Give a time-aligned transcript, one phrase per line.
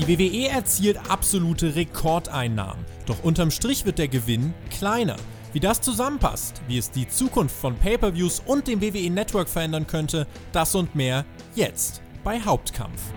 [0.00, 5.16] Die WWE erzielt absolute Rekordeinnahmen, doch unterm Strich wird der Gewinn kleiner.
[5.52, 10.26] Wie das zusammenpasst, wie es die Zukunft von Pay-per-Views und dem WWE Network verändern könnte,
[10.52, 13.12] das und mehr jetzt bei Hauptkampf.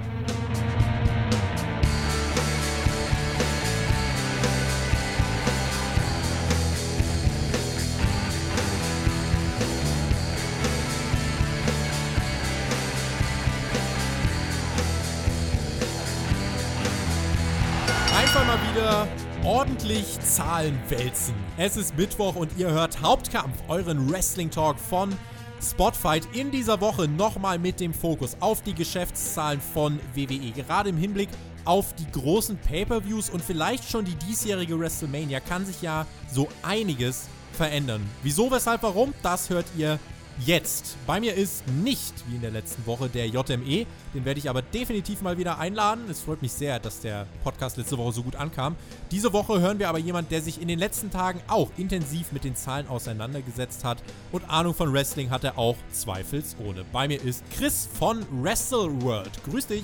[19.64, 21.34] Ordentlich Zahlen wälzen.
[21.56, 25.16] Es ist Mittwoch und ihr hört Hauptkampf, euren Wrestling Talk von
[25.62, 26.28] Spotfight.
[26.34, 30.52] In dieser Woche nochmal mit dem Fokus auf die Geschäftszahlen von WWE.
[30.52, 31.30] Gerade im Hinblick
[31.64, 37.30] auf die großen Pay-per-Views und vielleicht schon die diesjährige WrestleMania kann sich ja so einiges
[37.54, 38.02] verändern.
[38.22, 39.14] Wieso, weshalb, warum?
[39.24, 39.98] Das hört ihr
[40.40, 40.98] jetzt.
[41.06, 43.86] Bei mir ist nicht, wie in der letzten Woche, der JME.
[44.14, 46.10] Den werde ich aber definitiv mal wieder einladen.
[46.10, 48.76] Es freut mich sehr, dass der Podcast letzte Woche so gut ankam.
[49.12, 52.44] Diese Woche hören wir aber jemanden, der sich in den letzten Tagen auch intensiv mit
[52.44, 54.04] den Zahlen auseinandergesetzt hat.
[54.32, 56.86] Und Ahnung von Wrestling hat er auch zweifelsohne.
[56.92, 59.44] Bei mir ist Chris von WrestleWorld.
[59.46, 59.84] Grüß dich.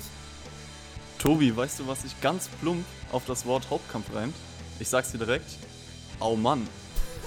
[1.18, 4.34] Tobi, weißt du, was sich ganz plump auf das Wort Hauptkampf reimt?
[4.78, 5.58] Ich sag's dir direkt.
[6.18, 6.66] Au Mann.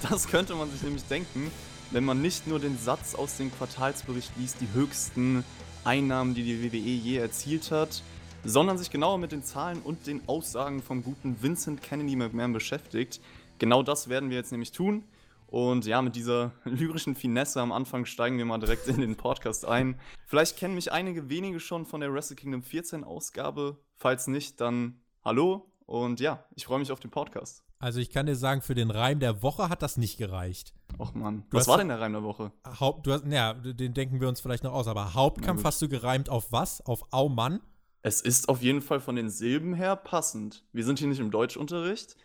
[0.10, 1.50] Das könnte man sich nämlich denken,
[1.94, 5.46] wenn man nicht nur den Satz aus dem Quartalsbericht liest, die höchsten
[5.84, 8.02] Einnahmen, die die WWE je erzielt hat,
[8.44, 13.22] sondern sich genauer mit den Zahlen und den Aussagen vom guten Vincent Kennedy McMahon beschäftigt.
[13.60, 15.04] Genau das werden wir jetzt nämlich tun.
[15.46, 19.64] Und ja, mit dieser lyrischen Finesse am Anfang steigen wir mal direkt in den Podcast
[19.64, 20.00] ein.
[20.26, 23.78] Vielleicht kennen mich einige wenige schon von der Wrestle Kingdom 14 Ausgabe.
[23.98, 27.64] Falls nicht, dann hallo und ja, ich freue mich auf den Podcast.
[27.78, 30.74] Also ich kann dir sagen, für den Reim der Woche hat das nicht gereicht.
[30.98, 32.52] Och Mann, was war denn der Reim der Woche?
[32.80, 35.90] Haupt, du hast, naja, den denken wir uns vielleicht noch aus, aber Hauptkampf hast du
[35.90, 36.86] gereimt auf was?
[36.86, 37.62] Auf Au Mann?
[38.02, 40.66] Es ist auf jeden Fall von den Silben her passend.
[40.74, 42.18] Wir sind hier nicht im Deutschunterricht.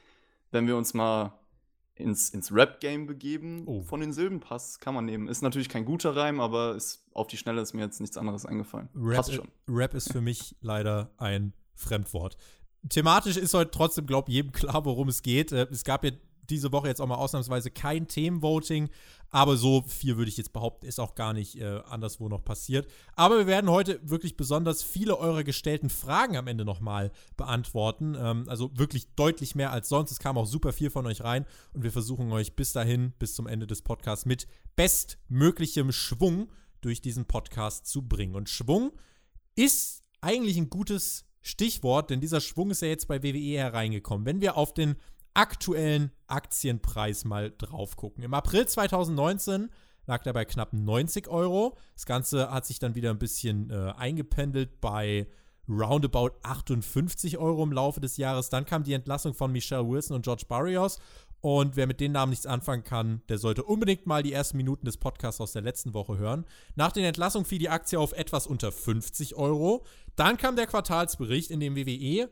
[0.50, 1.38] Wenn wir uns mal
[1.94, 3.82] ins, ins Rap-Game begeben, oh.
[3.82, 5.28] von den Silben passt, kann man nehmen.
[5.28, 8.46] Ist natürlich kein guter Reim, aber ist, auf die Schnelle ist mir jetzt nichts anderes
[8.46, 8.88] eingefallen.
[8.94, 9.48] Rap, passt schon.
[9.68, 12.36] Rap ist für mich leider ein Fremdwort.
[12.88, 15.52] Thematisch ist heute trotzdem, glaube ich, jedem klar, worum es geht.
[15.52, 16.10] Äh, es gab ja
[16.50, 18.88] diese Woche jetzt auch mal ausnahmsweise kein Themenvoting,
[19.30, 22.90] aber so viel würde ich jetzt behaupten, ist auch gar nicht äh, anderswo noch passiert.
[23.14, 28.16] Aber wir werden heute wirklich besonders viele eurer gestellten Fragen am Ende nochmal beantworten.
[28.18, 30.10] Ähm, also wirklich deutlich mehr als sonst.
[30.10, 31.44] Es kam auch super viel von euch rein
[31.74, 36.48] und wir versuchen euch bis dahin, bis zum Ende des Podcasts mit bestmöglichem Schwung
[36.80, 38.34] durch diesen Podcast zu bringen.
[38.34, 38.92] Und Schwung
[39.56, 44.26] ist eigentlich ein gutes Stichwort, denn dieser Schwung ist ja jetzt bei WWE hereingekommen.
[44.26, 44.96] Wenn wir auf den
[45.38, 48.24] aktuellen Aktienpreis mal drauf gucken.
[48.24, 49.70] Im April 2019
[50.06, 51.76] lag er bei knapp 90 Euro.
[51.94, 55.28] Das Ganze hat sich dann wieder ein bisschen äh, eingependelt bei
[55.68, 58.48] roundabout 58 Euro im Laufe des Jahres.
[58.48, 60.98] Dann kam die Entlassung von Michelle Wilson und George Barrios
[61.40, 64.86] und wer mit den Namen nichts anfangen kann, der sollte unbedingt mal die ersten Minuten
[64.86, 66.46] des Podcasts aus der letzten Woche hören.
[66.74, 69.84] Nach den Entlassungen fiel die Aktie auf etwas unter 50 Euro.
[70.16, 72.28] Dann kam der Quartalsbericht, in dem WWE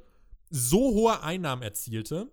[0.50, 2.32] so hohe Einnahmen erzielte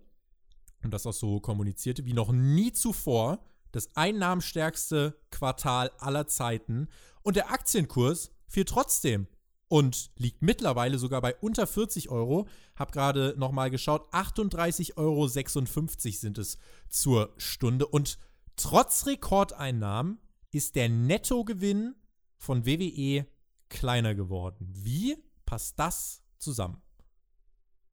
[0.84, 3.40] und das auch so kommunizierte wie noch nie zuvor.
[3.72, 6.88] Das einnahmenstärkste Quartal aller Zeiten.
[7.24, 9.28] Und der Aktienkurs fiel trotzdem
[9.68, 12.48] und liegt mittlerweile sogar bei unter 40 Euro.
[12.76, 17.88] Hab gerade nochmal geschaut, 38,56 Euro sind es zur Stunde.
[17.88, 18.20] Und
[18.56, 20.20] trotz Rekordeinnahmen
[20.52, 21.96] ist der Nettogewinn
[22.38, 23.26] von WWE
[23.70, 24.70] kleiner geworden.
[24.72, 26.82] Wie passt das zusammen?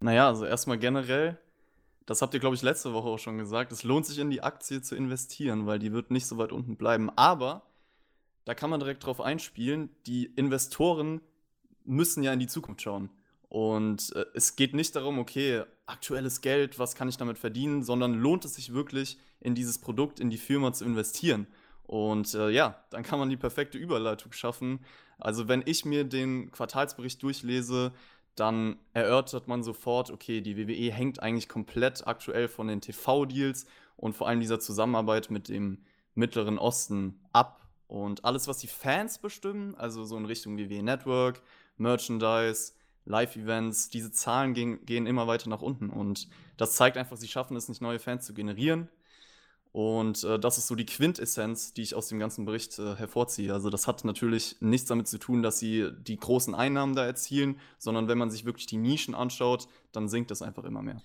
[0.00, 1.38] Naja, also erstmal generell,
[2.06, 4.42] das habt ihr, glaube ich, letzte Woche auch schon gesagt, es lohnt sich in die
[4.42, 7.10] Aktie zu investieren, weil die wird nicht so weit unten bleiben.
[7.16, 7.62] Aber
[8.44, 11.20] da kann man direkt drauf einspielen, die Investoren
[11.84, 13.10] müssen ja in die Zukunft schauen.
[13.48, 18.14] Und äh, es geht nicht darum, okay, aktuelles Geld, was kann ich damit verdienen, sondern
[18.14, 21.46] lohnt es sich wirklich, in dieses Produkt, in die Firma zu investieren.
[21.84, 24.80] Und äh, ja, dann kann man die perfekte Überleitung schaffen.
[25.18, 27.92] Also wenn ich mir den Quartalsbericht durchlese,
[28.34, 33.66] dann erörtert man sofort, okay, die WWE hängt eigentlich komplett aktuell von den TV-Deals
[33.96, 35.84] und vor allem dieser Zusammenarbeit mit dem
[36.14, 37.68] Mittleren Osten ab.
[37.86, 41.42] Und alles, was die Fans bestimmen, also so in Richtung WWE Network,
[41.76, 42.72] Merchandise,
[43.04, 45.90] Live-Events, diese Zahlen gehen, gehen immer weiter nach unten.
[45.90, 48.88] Und das zeigt einfach, sie schaffen es nicht, neue Fans zu generieren.
[49.72, 53.52] Und äh, das ist so die Quintessenz, die ich aus dem ganzen Bericht äh, hervorziehe.
[53.52, 57.60] Also das hat natürlich nichts damit zu tun, dass sie die großen Einnahmen da erzielen,
[57.78, 61.00] sondern wenn man sich wirklich die Nischen anschaut, dann sinkt das einfach immer mehr.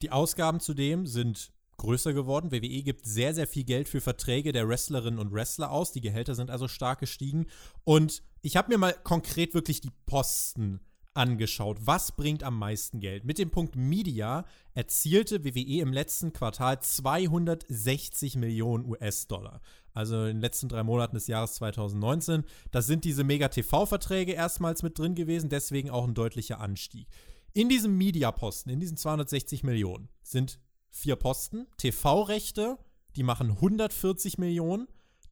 [0.00, 2.52] Die Ausgaben zudem sind größer geworden.
[2.52, 5.92] WWE gibt sehr, sehr viel Geld für Verträge der Wrestlerinnen und Wrestler aus.
[5.92, 7.46] Die Gehälter sind also stark gestiegen.
[7.84, 10.80] Und ich habe mir mal konkret wirklich die Posten
[11.18, 11.78] angeschaut.
[11.84, 13.24] Was bringt am meisten Geld?
[13.24, 19.60] Mit dem Punkt Media erzielte WWE im letzten Quartal 260 Millionen US-Dollar.
[19.92, 22.44] Also in den letzten drei Monaten des Jahres 2019.
[22.70, 27.08] Da sind diese Mega-TV-Verträge erstmals mit drin gewesen, deswegen auch ein deutlicher Anstieg.
[27.52, 31.66] In diesem Media-Posten, in diesen 260 Millionen, sind vier Posten.
[31.78, 32.78] TV-Rechte,
[33.16, 34.86] die machen 140 Millionen.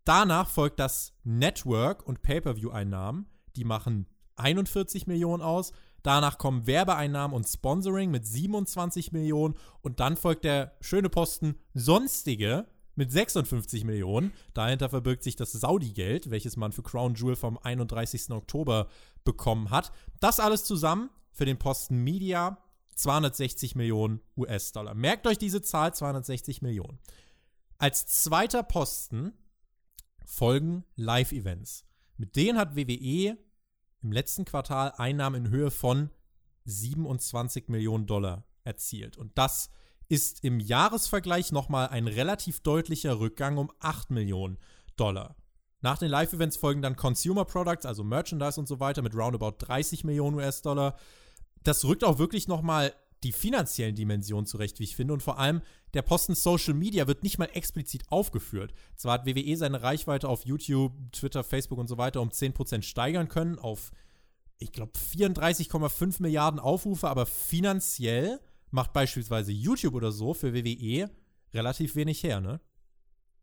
[0.05, 4.07] Danach folgt das Network und Pay-per-view-Einnahmen, die machen
[4.37, 5.73] 41 Millionen aus.
[6.03, 9.55] Danach kommen Werbeeinnahmen und Sponsoring mit 27 Millionen.
[9.83, 14.33] Und dann folgt der schöne Posten Sonstige mit 56 Millionen.
[14.55, 18.31] Dahinter verbirgt sich das Saudi-Geld, welches man für Crown Jewel vom 31.
[18.31, 18.89] Oktober
[19.25, 19.93] bekommen hat.
[20.21, 22.59] Das alles zusammen für den Posten Media
[22.97, 24.95] 260 Millionen US-Dollar.
[24.95, 26.99] Merkt euch diese Zahl, 260 Millionen.
[27.79, 29.35] Als zweiter Posten
[30.25, 31.85] folgen Live-Events.
[32.17, 33.37] Mit denen hat WWE
[34.07, 36.11] im letzten Quartal Einnahmen in Höhe von
[36.65, 39.17] 27 Millionen Dollar erzielt.
[39.17, 39.69] Und das
[40.09, 44.59] ist im Jahresvergleich nochmal ein relativ deutlicher Rückgang um 8 Millionen
[44.95, 45.35] Dollar.
[45.81, 50.05] Nach den Live-Events folgen dann Consumer Products, also Merchandise und so weiter, mit roundabout 30
[50.05, 50.97] Millionen US-Dollar.
[51.65, 52.95] Das rückt auch wirklich nochmal
[53.27, 55.13] die finanziellen Dimensionen zurecht, wie ich finde.
[55.13, 55.61] Und vor allem
[55.95, 58.73] der Posten Social Media wird nicht mal explizit aufgeführt.
[58.95, 63.29] Zwar hat WWE seine Reichweite auf YouTube, Twitter, Facebook und so weiter um 10% steigern
[63.29, 63.91] können auf,
[64.59, 68.41] ich glaube, 34,5 Milliarden Aufrufe, aber finanziell
[68.71, 71.11] macht beispielsweise YouTube oder so für WWE
[71.53, 72.61] relativ wenig her, ne?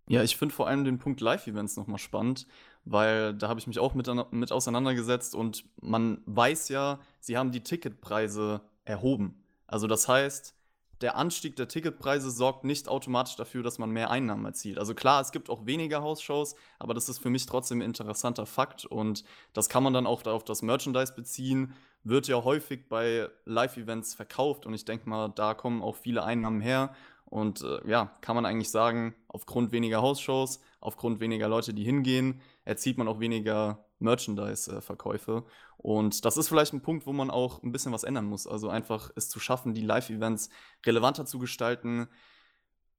[0.09, 2.45] Ja, ich finde vor allem den Punkt Live-Events nochmal spannend,
[2.83, 7.51] weil da habe ich mich auch mit, mit auseinandergesetzt und man weiß ja, sie haben
[7.51, 9.42] die Ticketpreise erhoben.
[9.67, 10.55] Also das heißt,
[11.01, 14.77] der Anstieg der Ticketpreise sorgt nicht automatisch dafür, dass man mehr Einnahmen erzielt.
[14.77, 18.45] Also klar, es gibt auch weniger Hausshows, aber das ist für mich trotzdem ein interessanter
[18.45, 21.73] Fakt und das kann man dann auch auf das Merchandise beziehen.
[22.03, 26.61] Wird ja häufig bei Live-Events verkauft und ich denke mal, da kommen auch viele Einnahmen
[26.61, 26.93] her.
[27.25, 32.41] Und äh, ja, kann man eigentlich sagen, aufgrund weniger Hausshows, aufgrund weniger Leute, die hingehen,
[32.63, 35.45] erzielt man auch weniger Merchandise-Verkäufe.
[35.77, 38.47] Und das ist vielleicht ein Punkt, wo man auch ein bisschen was ändern muss.
[38.47, 40.49] Also einfach es zu schaffen, die Live-Events
[40.85, 42.07] relevanter zu gestalten.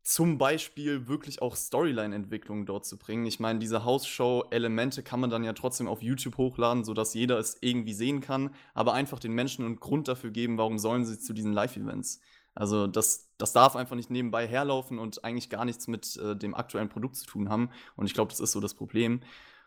[0.02, 3.24] Zum Beispiel wirklich auch Storyline-Entwicklungen dort zu bringen.
[3.24, 7.56] Ich meine, diese Hausshow-Elemente kann man dann ja trotzdem auf YouTube hochladen, sodass jeder es
[7.60, 11.32] irgendwie sehen kann, aber einfach den Menschen einen Grund dafür geben, warum sollen sie zu
[11.32, 12.20] diesen Live-Events.
[12.54, 16.54] Also das, das darf einfach nicht nebenbei herlaufen und eigentlich gar nichts mit äh, dem
[16.54, 17.70] aktuellen Produkt zu tun haben.
[17.96, 19.20] Und ich glaube, das ist so das Problem.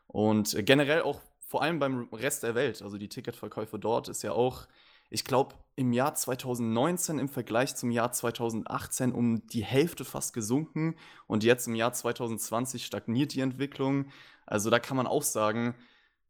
[0.07, 4.21] Und äh, generell auch vor allem beim Rest der Welt, also die Ticketverkäufe dort ist
[4.21, 4.67] ja auch,
[5.09, 10.95] ich glaube, im Jahr 2019 im Vergleich zum Jahr 2018 um die Hälfte fast gesunken
[11.25, 14.11] und jetzt im Jahr 2020 stagniert die Entwicklung.
[14.45, 15.73] Also da kann man auch sagen,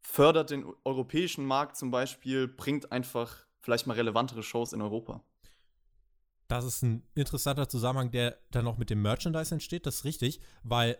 [0.00, 5.24] fördert den europäischen Markt zum Beispiel, bringt einfach vielleicht mal relevantere Shows in Europa.
[6.46, 10.40] Das ist ein interessanter Zusammenhang, der dann noch mit dem Merchandise entsteht, das ist richtig,
[10.62, 10.96] weil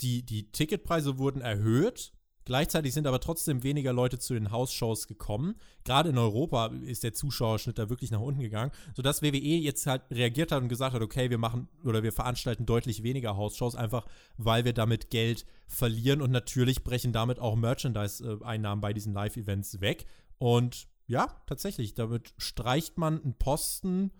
[0.00, 2.12] die, die Ticketpreise wurden erhöht,
[2.46, 5.56] gleichzeitig sind aber trotzdem weniger Leute zu den Hausshows gekommen.
[5.84, 10.02] Gerade in Europa ist der Zuschauerschnitt da wirklich nach unten gegangen, sodass WWE jetzt halt
[10.10, 14.06] reagiert hat und gesagt hat, okay, wir machen oder wir veranstalten deutlich weniger Hausshows, einfach
[14.38, 20.06] weil wir damit Geld verlieren und natürlich brechen damit auch Merchandise-Einnahmen bei diesen Live-Events weg.
[20.38, 24.12] Und ja, tatsächlich, damit streicht man einen Posten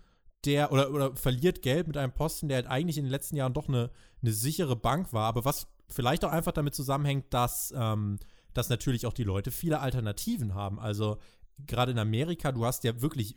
[0.45, 3.53] der oder, oder verliert Geld mit einem Posten, der halt eigentlich in den letzten Jahren
[3.53, 3.91] doch eine,
[4.23, 8.19] eine sichere Bank war, aber was vielleicht auch einfach damit zusammenhängt, dass, ähm,
[8.55, 10.79] dass natürlich auch die Leute viele Alternativen haben.
[10.79, 11.19] Also
[11.67, 13.37] gerade in Amerika, du hast ja wirklich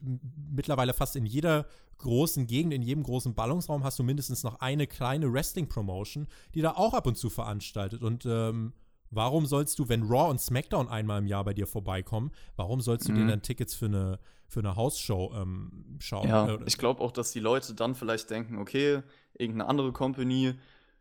[0.51, 1.65] mittlerweile fast in jeder
[2.00, 6.72] großen Gegend, in jedem großen Ballungsraum hast du mindestens noch eine kleine Wrestling-Promotion, die da
[6.72, 8.03] auch ab und zu veranstaltet.
[8.03, 8.74] Und ähm,
[9.12, 13.08] warum sollst du, wenn Raw und SmackDown einmal im Jahr bei dir vorbeikommen, warum sollst
[13.08, 13.18] du mhm.
[13.18, 16.27] dir dann Tickets für eine für eine Hausshow ähm, schauen.
[16.27, 19.03] Ja, äh, ich glaube auch, dass die Leute dann vielleicht denken, okay,
[19.34, 20.56] irgendeine andere Company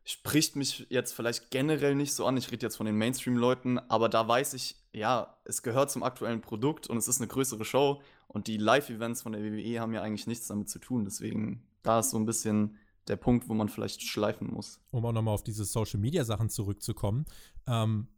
[0.09, 2.39] spricht mich jetzt vielleicht generell nicht so an.
[2.39, 6.41] Ich rede jetzt von den Mainstream-Leuten, aber da weiß ich, ja, es gehört zum aktuellen
[6.41, 10.01] Produkt und es ist eine größere Show und die Live-Events von der WWE haben ja
[10.01, 11.05] eigentlich nichts damit zu tun.
[11.05, 14.81] Deswegen, da ist so ein bisschen der Punkt, wo man vielleicht schleifen muss.
[14.93, 17.27] Um auch nochmal auf diese Social-Media-Sachen zurückzukommen.
[17.67, 18.09] Ähm,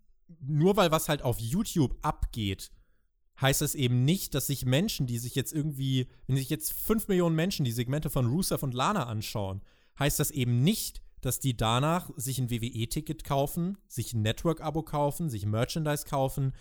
[0.40, 2.70] nur weil was halt auf YouTube abgeht,
[3.40, 7.08] heißt das eben nicht, dass sich Menschen, die sich jetzt irgendwie, wenn sich jetzt 5
[7.08, 9.60] Millionen Menschen die Segmente von Rusev und Lana anschauen,
[9.98, 15.28] heißt das eben nicht, dass die danach sich ein WWE-Ticket kaufen, sich ein Network-Abo kaufen,
[15.28, 16.52] sich Merchandise kaufen.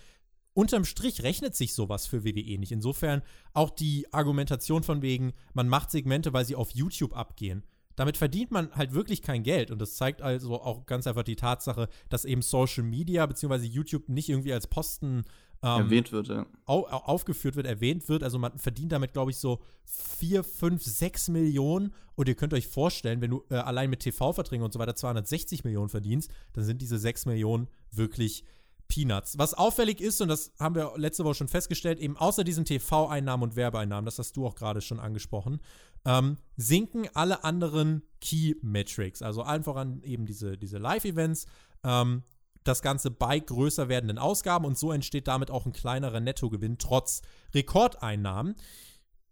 [0.53, 2.71] Unterm Strich rechnet sich sowas für WWE nicht.
[2.71, 3.21] Insofern
[3.53, 7.63] auch die Argumentation von wegen, man macht Segmente, weil sie auf YouTube abgehen.
[7.95, 9.71] Damit verdient man halt wirklich kein Geld.
[9.71, 13.65] Und das zeigt also auch ganz einfach die Tatsache, dass eben Social Media bzw.
[13.65, 15.25] YouTube nicht irgendwie als Posten
[15.61, 16.45] ähm, erwähnt wird, ja.
[16.65, 18.23] Au aufgeführt wird, erwähnt wird.
[18.23, 21.93] Also man verdient damit, glaube ich, so 4, 5, 6 Millionen.
[22.15, 25.63] Und ihr könnt euch vorstellen, wenn du äh, allein mit TV-Verträgen und so weiter 260
[25.63, 28.43] Millionen verdienst, dann sind diese 6 Millionen wirklich
[28.89, 29.37] Peanuts.
[29.37, 33.43] Was auffällig ist, und das haben wir letzte Woche schon festgestellt, eben außer diesen TV-Einnahmen
[33.43, 35.59] und Werbeeinnahmen, das hast du auch gerade schon angesprochen,
[36.05, 39.21] ähm, sinken alle anderen Key-Metrics.
[39.21, 41.45] Also allen voran eben diese, diese Live-Events,
[41.83, 42.23] ähm,
[42.63, 47.21] das Ganze bei größer werdenden Ausgaben und so entsteht damit auch ein kleinerer Nettogewinn trotz
[47.53, 48.55] Rekordeinnahmen.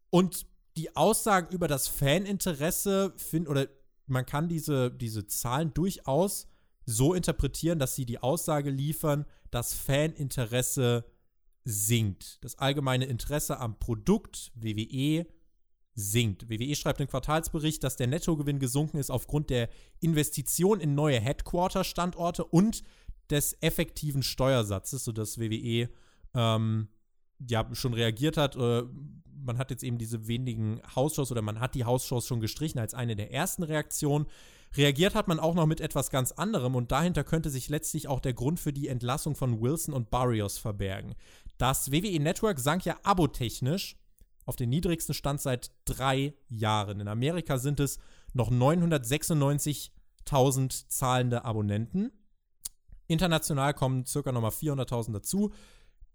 [0.10, 0.46] Und
[0.78, 3.68] die Aussagen über das Faninteresse finden, oder
[4.06, 6.48] man kann diese, diese Zahlen durchaus
[6.86, 11.06] so interpretieren, dass sie die Aussage liefern, dass Faninteresse
[11.66, 12.44] sinkt.
[12.44, 15.28] Das allgemeine Interesse am Produkt WWE
[15.94, 16.50] sinkt.
[16.50, 19.68] WWE schreibt im Quartalsbericht, dass der Nettogewinn gesunken ist aufgrund der
[20.00, 22.84] Investition in neue Headquarter-Standorte und
[23.30, 25.90] des effektiven Steuersatzes, sodass WWE
[26.34, 26.88] ähm,
[27.48, 28.56] ja schon reagiert hat.
[28.56, 28.84] Äh,
[29.46, 32.94] man hat jetzt eben diese wenigen Hausshows oder man hat die Hausshows schon gestrichen als
[32.94, 34.28] eine der ersten Reaktionen.
[34.76, 38.20] Reagiert hat man auch noch mit etwas ganz anderem und dahinter könnte sich letztlich auch
[38.20, 41.16] der Grund für die Entlassung von Wilson und Barrios verbergen.
[41.58, 43.96] Das WWE Network sank ja abotechnisch
[44.46, 47.00] auf den niedrigsten Stand seit drei Jahren.
[47.00, 48.00] In Amerika sind es
[48.34, 52.12] noch 996.000 zahlende Abonnenten.
[53.08, 55.52] International kommen circa nochmal 400.000 dazu.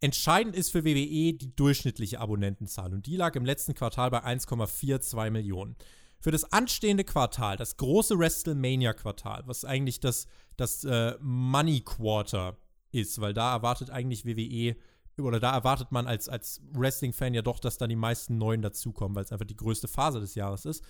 [0.01, 5.31] Entscheidend ist für WWE die durchschnittliche Abonnentenzahl und die lag im letzten Quartal bei 1,42
[5.31, 5.77] Millionen.
[6.21, 12.57] Für das anstehende Quartal, das große WrestleMania-Quartal, was eigentlich das, das äh, Money Quarter
[12.93, 14.77] ist, weil da erwartet eigentlich WWE
[15.21, 19.15] oder da erwartet man als, als Wrestling-Fan ja doch, dass da die meisten Neuen dazukommen,
[19.15, 20.83] weil es einfach die größte Phase des Jahres ist.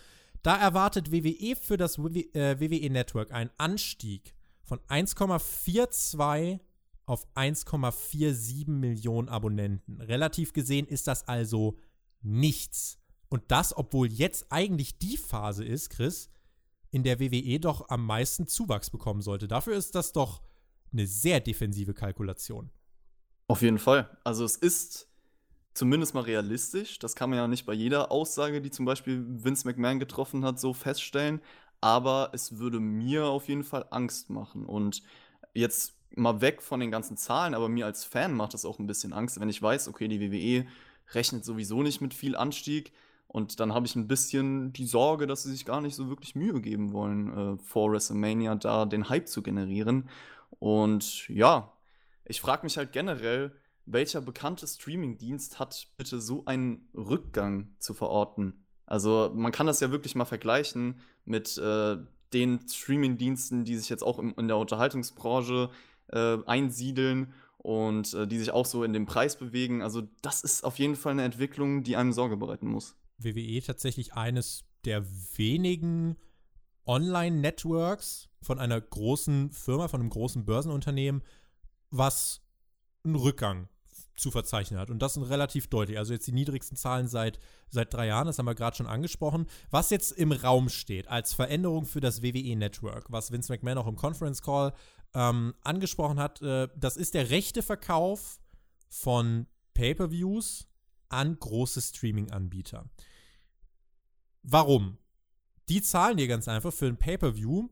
[0.42, 4.34] Da erwartet WWE für das WWE äh, Network einen Anstieg
[4.72, 6.58] von 1,42
[7.04, 10.00] auf 1,47 Millionen Abonnenten.
[10.00, 11.76] Relativ gesehen ist das also
[12.22, 12.98] nichts.
[13.28, 16.30] Und das, obwohl jetzt eigentlich die Phase ist, Chris,
[16.90, 19.46] in der WWE doch am meisten Zuwachs bekommen sollte.
[19.46, 20.40] Dafür ist das doch
[20.90, 22.70] eine sehr defensive Kalkulation.
[23.48, 24.16] Auf jeden Fall.
[24.24, 25.06] Also es ist
[25.74, 26.98] zumindest mal realistisch.
[26.98, 30.58] Das kann man ja nicht bei jeder Aussage, die zum Beispiel Vince McMahon getroffen hat,
[30.58, 31.42] so feststellen
[31.82, 34.64] aber es würde mir auf jeden Fall Angst machen.
[34.64, 35.02] Und
[35.52, 38.86] jetzt mal weg von den ganzen Zahlen, aber mir als Fan macht das auch ein
[38.86, 40.66] bisschen Angst, wenn ich weiß, okay, die WWE
[41.12, 42.92] rechnet sowieso nicht mit viel Anstieg.
[43.26, 46.36] Und dann habe ich ein bisschen die Sorge, dass sie sich gar nicht so wirklich
[46.36, 50.08] Mühe geben wollen, äh, vor WrestleMania da den Hype zu generieren.
[50.60, 51.72] Und ja,
[52.24, 58.64] ich frage mich halt generell, welcher bekannte Streamingdienst hat bitte so einen Rückgang zu verorten?
[58.86, 61.96] Also man kann das ja wirklich mal vergleichen mit äh,
[62.32, 65.70] den Streaming-Diensten, die sich jetzt auch im, in der Unterhaltungsbranche
[66.08, 69.82] äh, einsiedeln und äh, die sich auch so in dem Preis bewegen.
[69.82, 72.96] Also das ist auf jeden Fall eine Entwicklung, die einem Sorge bereiten muss.
[73.18, 75.04] WWE tatsächlich eines der
[75.36, 76.16] wenigen
[76.86, 81.22] Online-Networks von einer großen Firma, von einem großen Börsenunternehmen,
[81.90, 82.42] was
[83.04, 83.68] einen Rückgang
[84.16, 84.90] zu verzeichnen hat.
[84.90, 85.98] Und das sind relativ deutlich.
[85.98, 87.38] Also jetzt die niedrigsten Zahlen seit,
[87.68, 89.46] seit drei Jahren, das haben wir gerade schon angesprochen.
[89.70, 93.86] Was jetzt im Raum steht als Veränderung für das WWE Network, was Vince McMahon auch
[93.86, 94.74] im Conference Call
[95.14, 98.40] ähm, angesprochen hat, äh, das ist der rechte Verkauf
[98.88, 100.68] von Pay-per-Views
[101.08, 102.84] an große Streaming-Anbieter.
[104.42, 104.98] Warum?
[105.68, 107.68] Die zahlen dir ganz einfach für ein Pay-per-View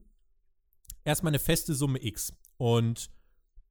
[1.05, 2.33] erstmal eine feste Summe X.
[2.57, 3.11] Und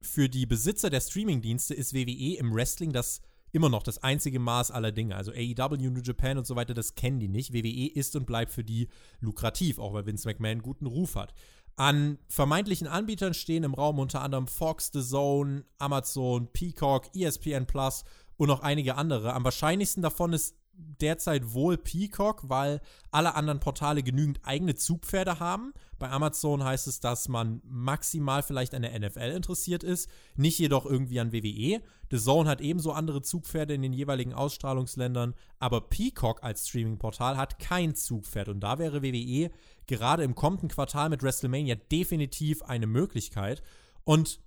[0.02, 3.20] für die Besitzer der Streamingdienste ist WWE im Wrestling das
[3.52, 5.16] immer noch das einzige Maß aller Dinge.
[5.16, 7.52] Also AEW, New Japan und so weiter, das kennen die nicht.
[7.52, 8.88] WWE ist und bleibt für die
[9.20, 11.34] lukrativ, auch weil Vince McMahon einen guten Ruf hat.
[11.76, 18.04] An vermeintlichen Anbietern stehen im Raum unter anderem Fox, The Zone, Amazon, Peacock, ESPN Plus
[18.36, 19.32] und noch einige andere.
[19.32, 22.80] Am wahrscheinlichsten davon ist derzeit wohl Peacock, weil
[23.10, 25.72] alle anderen Portale genügend eigene Zugpferde haben.
[26.00, 30.86] Bei Amazon heißt es, dass man maximal vielleicht an der NFL interessiert ist, nicht jedoch
[30.86, 31.82] irgendwie an WWE.
[32.10, 37.58] The Zone hat ebenso andere Zugpferde in den jeweiligen Ausstrahlungsländern, aber Peacock als Streaming-Portal hat
[37.58, 39.50] kein Zugpferd und da wäre WWE
[39.86, 43.62] gerade im kommenden Quartal mit WrestleMania definitiv eine Möglichkeit.
[44.04, 44.40] Und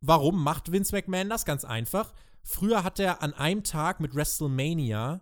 [0.00, 1.44] warum macht Vince McMahon das?
[1.44, 2.12] Ganz einfach.
[2.42, 5.20] Früher hat er an einem Tag mit WrestleMania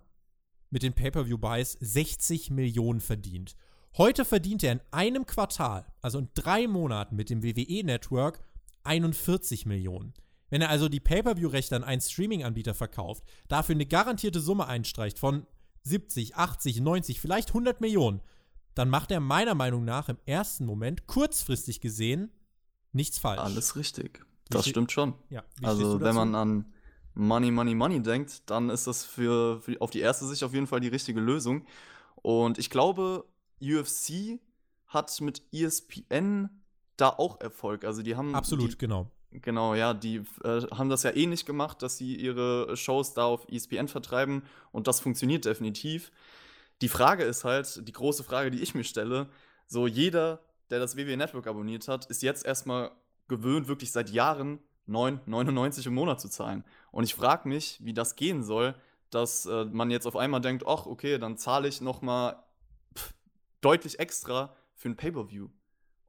[0.71, 3.57] mit den Pay-per-view-Buys 60 Millionen verdient.
[3.99, 8.41] Heute verdient er in einem Quartal, also in drei Monaten mit dem WWE-Network,
[8.85, 10.13] 41 Millionen.
[10.51, 15.47] Wenn er also die Pay-per-view-Rechte an einen Streaming-Anbieter verkauft, dafür eine garantierte Summe einstreicht von
[15.85, 18.21] 70, 80, 90, vielleicht 100 Millionen,
[18.75, 22.31] dann macht er meiner Meinung nach im ersten Moment kurzfristig gesehen
[22.93, 23.41] nichts falsch.
[23.41, 24.27] Alles richtig.
[24.51, 25.15] Das stimmt schon.
[25.31, 26.73] Ja, also wenn man an
[27.15, 30.67] Money, Money, Money denkt, dann ist das für, für auf die erste Sicht auf jeden
[30.67, 31.65] Fall die richtige Lösung.
[32.17, 33.25] Und ich glaube,
[33.61, 34.41] UFC
[34.87, 36.51] hat mit ESPN
[36.97, 37.85] da auch Erfolg.
[37.85, 38.35] Also die haben.
[38.35, 39.11] Absolut, die, genau.
[39.31, 43.25] Genau, ja, die äh, haben das ja eh nicht gemacht, dass sie ihre Shows da
[43.25, 46.11] auf ESPN vertreiben und das funktioniert definitiv.
[46.81, 49.29] Die Frage ist halt, die große Frage, die ich mir stelle,
[49.67, 52.93] so jeder, der das WWE Network abonniert hat, ist jetzt erstmal
[53.29, 56.65] gewöhnt, wirklich seit Jahren 9,99 im Monat zu zahlen.
[56.93, 58.75] Und ich frage mich, wie das gehen soll,
[59.11, 62.43] dass äh, man jetzt auf einmal denkt, ach, okay, dann zahle ich noch mal
[63.67, 65.49] deutlich extra für ein Pay-Per-View.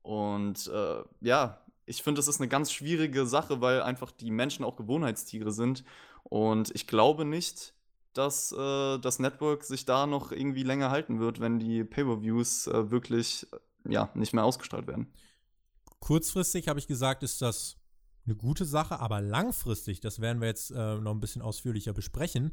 [0.03, 4.63] Und äh, ja, ich finde, das ist eine ganz schwierige Sache, weil einfach die Menschen
[4.63, 5.83] auch Gewohnheitstiere sind.
[6.23, 7.73] Und ich glaube nicht,
[8.13, 12.91] dass äh, das Network sich da noch irgendwie länger halten wird, wenn die Pay-Per-Views äh,
[12.91, 15.11] wirklich äh, ja, nicht mehr ausgestrahlt werden.
[15.99, 17.77] Kurzfristig habe ich gesagt, ist das
[18.27, 22.51] eine gute Sache, aber langfristig, das werden wir jetzt äh, noch ein bisschen ausführlicher besprechen,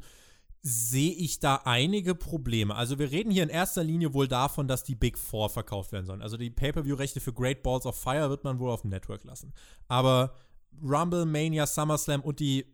[0.67, 2.73] sehe ich da einige Probleme.
[2.73, 6.07] Also wir reden hier in erster Linie wohl davon, dass die Big Four verkauft werden
[6.07, 6.23] sollen.
[6.23, 9.53] Also die Pay-per-view-Rechte für Great Balls of Fire wird man wohl auf dem Network lassen.
[9.87, 10.33] Aber
[10.81, 12.65] Rumble, Mania, SummerSlam und die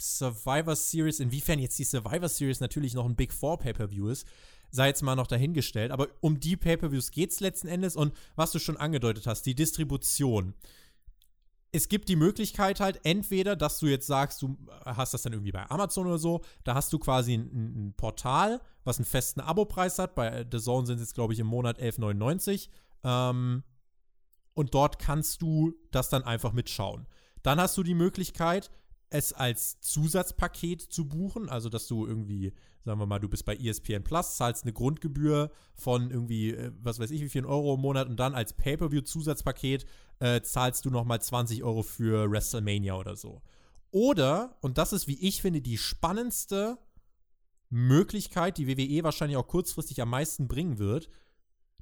[0.00, 4.26] Survivor Series, inwiefern jetzt die Survivor Series natürlich noch ein Big Four Pay-per-view ist,
[4.70, 5.90] sei jetzt mal noch dahingestellt.
[5.90, 9.54] Aber um die Pay-per-views geht es letzten Endes und was du schon angedeutet hast, die
[9.54, 10.54] Distribution
[11.72, 15.52] es gibt die Möglichkeit halt entweder, dass du jetzt sagst, du hast das dann irgendwie
[15.52, 19.98] bei Amazon oder so, da hast du quasi ein, ein Portal, was einen festen Abopreis
[19.98, 20.14] hat.
[20.14, 22.68] Bei The Zone sind es jetzt, glaube ich, im Monat 11,99.
[23.04, 23.62] Ähm,
[24.54, 27.06] und dort kannst du das dann einfach mitschauen.
[27.42, 28.70] Dann hast du die Möglichkeit,
[29.16, 32.52] es als Zusatzpaket zu buchen, also dass du irgendwie,
[32.84, 36.98] sagen wir mal, du bist bei ESPN Plus, zahlst eine Grundgebühr von irgendwie, äh, was
[36.98, 39.86] weiß ich, wie viel Euro im Monat und dann als Pay-per-view-Zusatzpaket
[40.20, 43.42] äh, zahlst du nochmal 20 Euro für WrestleMania oder so.
[43.90, 46.78] Oder, und das ist, wie ich finde, die spannendste
[47.70, 51.08] Möglichkeit, die WWE wahrscheinlich auch kurzfristig am meisten bringen wird,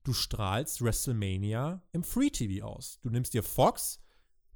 [0.05, 3.01] du strahlst WrestleMania im Free TV aus.
[3.03, 4.01] Du nimmst dir Fox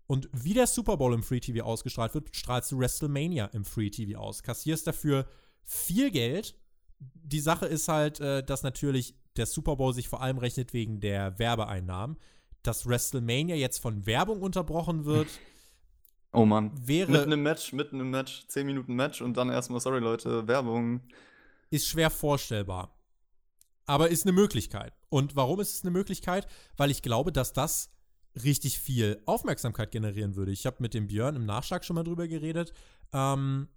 [0.09, 3.91] und wie der Super Bowl im Free TV ausgestrahlt wird, strahlst du WrestleMania im Free
[3.91, 4.43] TV aus.
[4.43, 5.29] Kassierst dafür
[5.63, 6.57] viel Geld.
[6.99, 10.99] Die Sache ist halt, äh, dass natürlich der Super Bowl sich vor allem rechnet wegen
[10.99, 12.17] der Werbeeinnahmen
[12.63, 15.29] dass WrestleMania jetzt von Werbung unterbrochen wird.
[16.33, 16.73] Oh Mann.
[16.87, 20.47] Wäre, mitten im Match, mitten im Match, 10 Minuten Match und dann erstmal, sorry Leute,
[20.47, 21.01] Werbung.
[21.71, 22.95] Ist schwer vorstellbar.
[23.87, 24.93] Aber ist eine Möglichkeit.
[25.09, 26.47] Und warum ist es eine Möglichkeit?
[26.77, 27.91] Weil ich glaube, dass das
[28.45, 30.53] richtig viel Aufmerksamkeit generieren würde.
[30.53, 32.73] Ich habe mit dem Björn im Nachschlag schon mal drüber geredet.
[33.13, 33.69] Ähm,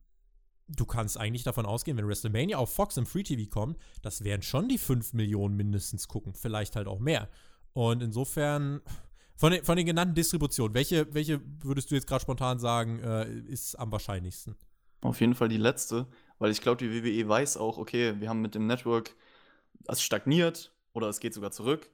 [0.67, 4.41] du kannst eigentlich davon ausgehen, wenn WrestleMania auf Fox im Free TV kommt, das werden
[4.41, 6.33] schon die 5 Millionen mindestens gucken.
[6.33, 7.29] Vielleicht halt auch mehr.
[7.73, 8.81] Und insofern,
[9.35, 13.29] von den, von den genannten Distributionen, welche, welche würdest du jetzt gerade spontan sagen, äh,
[13.47, 14.55] ist am wahrscheinlichsten?
[15.01, 18.41] Auf jeden Fall die letzte, weil ich glaube, die WWE weiß auch, okay, wir haben
[18.41, 19.15] mit dem Network,
[19.87, 21.89] es stagniert oder es geht sogar zurück.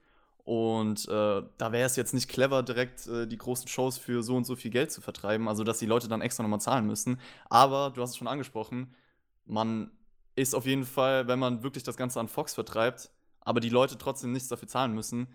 [0.47, 4.37] Und äh, da wäre es jetzt nicht clever, direkt äh, die großen Shows für so
[4.37, 7.19] und so viel Geld zu vertreiben, also dass die Leute dann extra nochmal zahlen müssen.
[7.49, 8.95] Aber du hast es schon angesprochen,
[9.45, 9.91] man
[10.37, 13.09] ist auf jeden Fall, wenn man wirklich das Ganze an Fox vertreibt,
[13.41, 15.27] aber die Leute trotzdem nichts dafür zahlen müssen,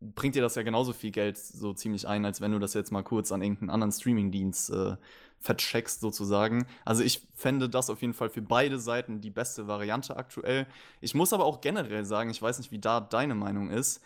[0.00, 2.92] bringt dir das ja genauso viel Geld so ziemlich ein, als wenn du das jetzt
[2.92, 4.96] mal kurz an irgendeinen anderen Streamingdienst äh,
[5.40, 6.66] vercheckst sozusagen.
[6.84, 10.68] Also ich fände das auf jeden Fall für beide Seiten die beste Variante aktuell.
[11.00, 14.00] Ich muss aber auch generell sagen, ich weiß nicht, wie da deine Meinung ist.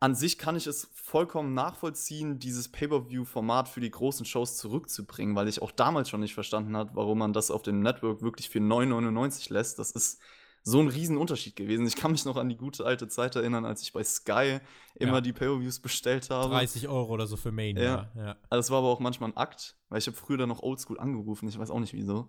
[0.00, 5.48] An sich kann ich es vollkommen nachvollziehen, dieses Pay-per-view-Format für die großen Shows zurückzubringen, weil
[5.48, 8.60] ich auch damals schon nicht verstanden habe, warum man das auf dem Network wirklich für
[8.60, 9.78] 9,99 lässt.
[9.80, 10.20] Das ist
[10.62, 11.86] so ein Riesenunterschied gewesen.
[11.86, 14.60] Ich kann mich noch an die gute alte Zeit erinnern, als ich bei Sky
[14.94, 15.20] immer ja.
[15.20, 16.50] die Pay-Per-Views bestellt habe.
[16.50, 17.82] 30 Euro oder so für Mania.
[17.82, 18.12] Ja.
[18.14, 18.36] ja.
[18.50, 21.00] Also das war aber auch manchmal ein Akt, weil ich habe früher dann noch Oldschool
[21.00, 21.48] angerufen.
[21.48, 22.28] Ich weiß auch nicht wieso.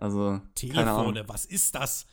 [0.00, 2.06] Also Telefone, was ist das?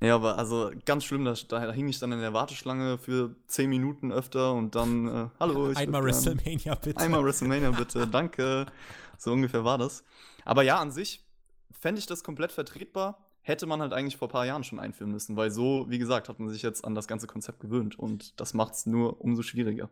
[0.00, 3.70] Ja, aber also ganz schlimm, da, da, hing ich dann in der Warteschlange für 10
[3.70, 7.00] Minuten öfter und dann, äh, hallo, ich Einmal WrestleMania bitte.
[7.00, 8.66] Einmal WrestleMania bitte, danke.
[9.16, 10.04] So ungefähr war das.
[10.44, 11.24] Aber ja, an sich
[11.72, 15.12] fände ich das komplett vertretbar hätte man halt eigentlich vor ein paar Jahren schon einführen
[15.12, 18.38] müssen, weil so, wie gesagt, hat man sich jetzt an das ganze Konzept gewöhnt und
[18.40, 19.88] das macht es nur umso schwieriger.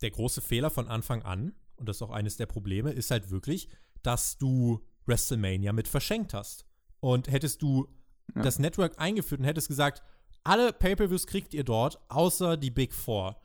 [0.00, 3.32] Der große Fehler von Anfang an, und das ist auch eines der Probleme, ist halt
[3.32, 3.68] wirklich,
[4.04, 6.66] dass du WrestleMania mit verschenkt hast.
[7.00, 7.88] Und hättest du
[8.34, 8.42] ja.
[8.42, 10.02] das Network eingeführt und hättest gesagt,
[10.44, 13.40] alle Pay-per-Views kriegt ihr dort, außer die Big Four.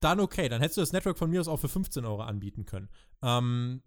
[0.00, 2.64] Dann okay, dann hättest du das Network von mir aus auch für 15 Euro anbieten
[2.64, 2.88] können.
[3.22, 3.82] Ähm,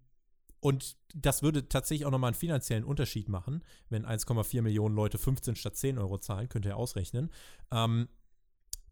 [0.60, 5.56] und das würde tatsächlich auch nochmal einen finanziellen Unterschied machen, wenn 1,4 Millionen Leute 15
[5.56, 7.30] statt 10 Euro zahlen, könnt ihr ausrechnen.
[7.70, 8.08] Ähm,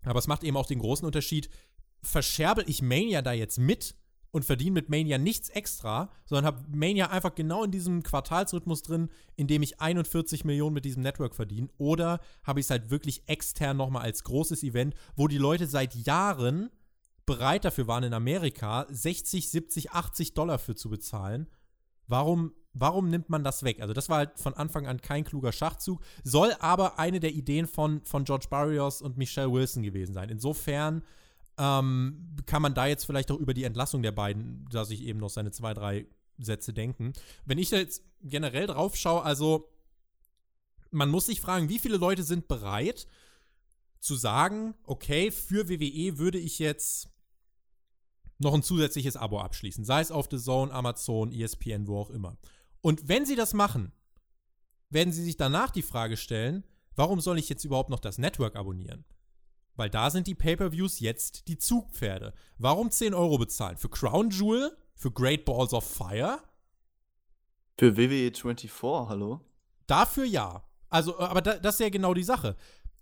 [0.04, 1.48] aber es macht eben auch den großen Unterschied,
[2.02, 3.94] verscherbel ich Mania da jetzt mit,
[4.32, 9.10] und verdiene mit Mania nichts extra, sondern habe Mania einfach genau in diesem Quartalsrhythmus drin,
[9.36, 11.68] in dem ich 41 Millionen mit diesem Network verdiene.
[11.76, 15.94] Oder habe ich es halt wirklich extern nochmal als großes Event, wo die Leute seit
[15.94, 16.70] Jahren
[17.26, 21.46] bereit dafür waren, in Amerika 60, 70, 80 Dollar für zu bezahlen.
[22.08, 23.80] Warum, warum nimmt man das weg?
[23.80, 27.66] Also, das war halt von Anfang an kein kluger Schachzug, soll aber eine der Ideen
[27.66, 30.30] von, von George Barrios und Michelle Wilson gewesen sein.
[30.30, 31.02] Insofern
[31.58, 35.18] ähm, kann man da jetzt vielleicht auch über die Entlassung der beiden, dass ich eben
[35.18, 36.06] noch seine zwei, drei
[36.38, 37.12] Sätze denken.
[37.44, 39.68] Wenn ich jetzt generell drauf schaue, also
[40.90, 43.06] man muss sich fragen, wie viele Leute sind bereit
[44.00, 47.08] zu sagen, okay, für WWE würde ich jetzt
[48.38, 52.36] noch ein zusätzliches Abo abschließen, sei es auf The Zone, Amazon, ESPN, wo auch immer.
[52.80, 53.92] Und wenn sie das machen,
[54.90, 56.64] werden sie sich danach die Frage stellen,
[56.96, 59.04] warum soll ich jetzt überhaupt noch das Network abonnieren?
[59.76, 62.34] Weil da sind die Pay-per-Views jetzt die Zugpferde.
[62.58, 63.76] Warum 10 Euro bezahlen?
[63.76, 64.76] Für Crown Jewel?
[64.94, 66.40] Für Great Balls of Fire?
[67.78, 69.40] Für WWE 24, hallo?
[69.86, 70.62] Dafür ja.
[70.88, 72.56] Also, äh, aber da, das ist ja genau die Sache.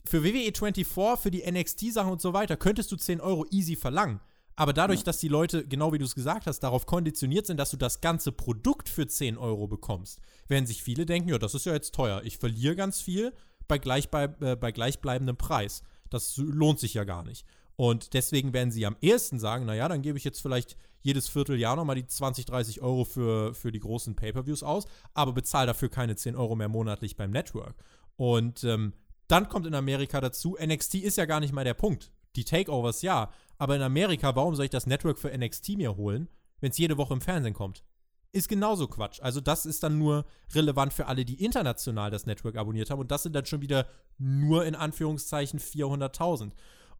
[0.06, 4.20] Für WWE 24, für die NXT-Sachen und so weiter, könntest du 10 Euro easy verlangen.
[4.56, 5.04] Aber dadurch, ja.
[5.04, 8.00] dass die Leute, genau wie du es gesagt hast, darauf konditioniert sind, dass du das
[8.00, 11.94] ganze Produkt für 10 Euro bekommst, werden sich viele denken, ja, das ist ja jetzt
[11.94, 12.22] teuer.
[12.24, 13.33] Ich verliere ganz viel
[13.68, 15.83] bei, gleich bei, äh, bei gleichbleibendem Preis.
[16.11, 17.46] Das lohnt sich ja gar nicht.
[17.77, 21.77] Und deswegen werden sie am ehesten sagen, naja, dann gebe ich jetzt vielleicht jedes Vierteljahr
[21.77, 26.14] nochmal die 20, 30 Euro für, für die großen Pay-Per-Views aus, aber bezahle dafür keine
[26.14, 27.75] 10 Euro mehr monatlich beim Network.
[28.16, 28.92] Und ähm,
[29.29, 32.12] dann kommt in Amerika dazu, NXT ist ja gar nicht mal der Punkt.
[32.37, 36.29] Die Takeovers ja, aber in Amerika, warum soll ich das Network für NXT mir holen,
[36.61, 37.83] wenn es jede Woche im Fernsehen kommt?
[38.32, 39.20] Ist genauso Quatsch.
[39.20, 43.00] Also das ist dann nur relevant für alle, die international das Network abonniert haben.
[43.00, 43.86] Und das sind dann schon wieder
[44.18, 46.52] nur in Anführungszeichen 400.000.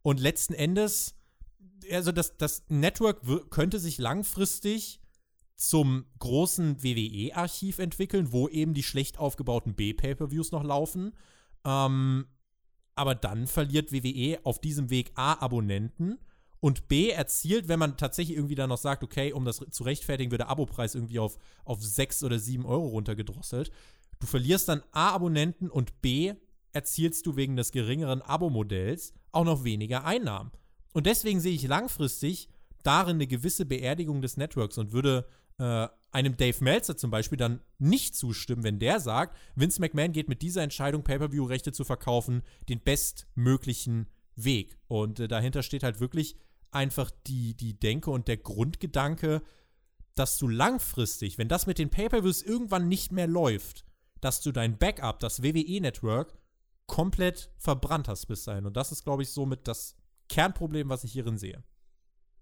[0.03, 1.15] Und letzten Endes,
[1.91, 5.01] also das, das Network könnte sich langfristig
[5.57, 11.13] zum großen WWE-Archiv entwickeln, wo eben die schlecht aufgebauten B-Pay-Per-Views noch laufen.
[11.65, 12.27] Ähm,
[12.95, 16.19] aber dann verliert WWE auf diesem Weg A Abonnenten
[16.61, 20.31] und B erzielt, wenn man tatsächlich irgendwie dann noch sagt, okay, um das zu rechtfertigen,
[20.31, 23.73] wird der Abopreis irgendwie auf, auf 6 oder 7 Euro runtergedrosselt.
[24.21, 26.35] Du verlierst dann A Abonnenten und B
[26.73, 30.53] erzielst du wegen des geringeren Abo-Modells auch noch weniger Einnahmen.
[30.93, 32.49] Und deswegen sehe ich langfristig
[32.83, 35.27] darin eine gewisse Beerdigung des Networks und würde
[35.59, 40.29] äh, einem Dave Meltzer zum Beispiel dann nicht zustimmen, wenn der sagt, Vince McMahon geht
[40.29, 44.77] mit dieser Entscheidung, Pay-per-view-Rechte zu verkaufen, den bestmöglichen Weg.
[44.89, 46.37] Und äh, dahinter steht halt wirklich
[46.73, 49.43] einfach die, die Denke und der Grundgedanke,
[50.15, 53.85] dass du langfristig, wenn das mit den Pay-Per-Views irgendwann nicht mehr läuft,
[54.21, 56.35] dass du dein Backup, das WWE-Network,
[56.87, 58.67] komplett verbrannt hast bis dahin.
[58.67, 59.97] Und das ist, glaube ich, somit das
[60.29, 61.63] Kernproblem, was ich hierin sehe.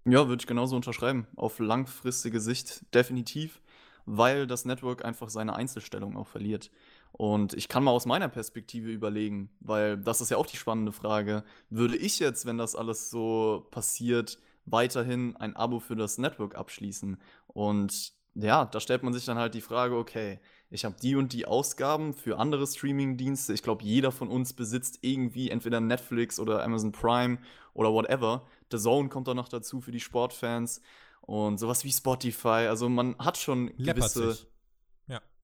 [0.05, 1.27] Ja, würde ich genauso unterschreiben.
[1.35, 3.61] Auf langfristige Sicht definitiv,
[4.05, 6.71] weil das Network einfach seine Einzelstellung auch verliert.
[7.11, 10.91] Und ich kann mal aus meiner Perspektive überlegen, weil das ist ja auch die spannende
[10.91, 11.43] Frage.
[11.69, 17.17] Würde ich jetzt, wenn das alles so passiert, weiterhin ein Abo für das Network abschließen?
[17.47, 21.33] Und ja, da stellt man sich dann halt die Frage, okay, ich habe die und
[21.33, 23.53] die Ausgaben für andere Streaming-Dienste.
[23.53, 27.39] Ich glaube, jeder von uns besitzt irgendwie entweder Netflix oder Amazon Prime
[27.73, 28.45] oder whatever.
[28.71, 30.81] The Zone kommt da noch dazu für die Sportfans
[31.21, 32.67] und sowas wie Spotify.
[32.69, 34.33] Also man hat schon gewisse.
[34.33, 34.47] Sich.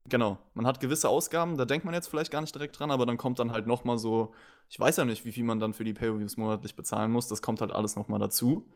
[0.07, 3.07] Genau, man hat gewisse Ausgaben, da denkt man jetzt vielleicht gar nicht direkt dran, aber
[3.07, 4.35] dann kommt dann halt nochmal so,
[4.69, 7.41] ich weiß ja nicht, wie viel man dann für die Pay-Per-Views monatlich bezahlen muss, das
[7.41, 8.69] kommt halt alles nochmal dazu.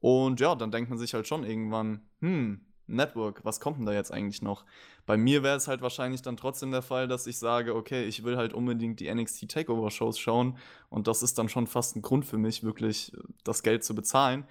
[0.00, 3.92] Und ja, dann denkt man sich halt schon irgendwann, hm, Network, was kommt denn da
[3.92, 4.66] jetzt eigentlich noch?
[5.06, 8.22] Bei mir wäre es halt wahrscheinlich dann trotzdem der Fall, dass ich sage, okay, ich
[8.24, 10.58] will halt unbedingt die NXT Takeover Shows schauen
[10.90, 13.94] und das ist dann schon fast ein Grund für mich, wirklich äh, das Geld zu
[13.94, 14.44] bezahlen.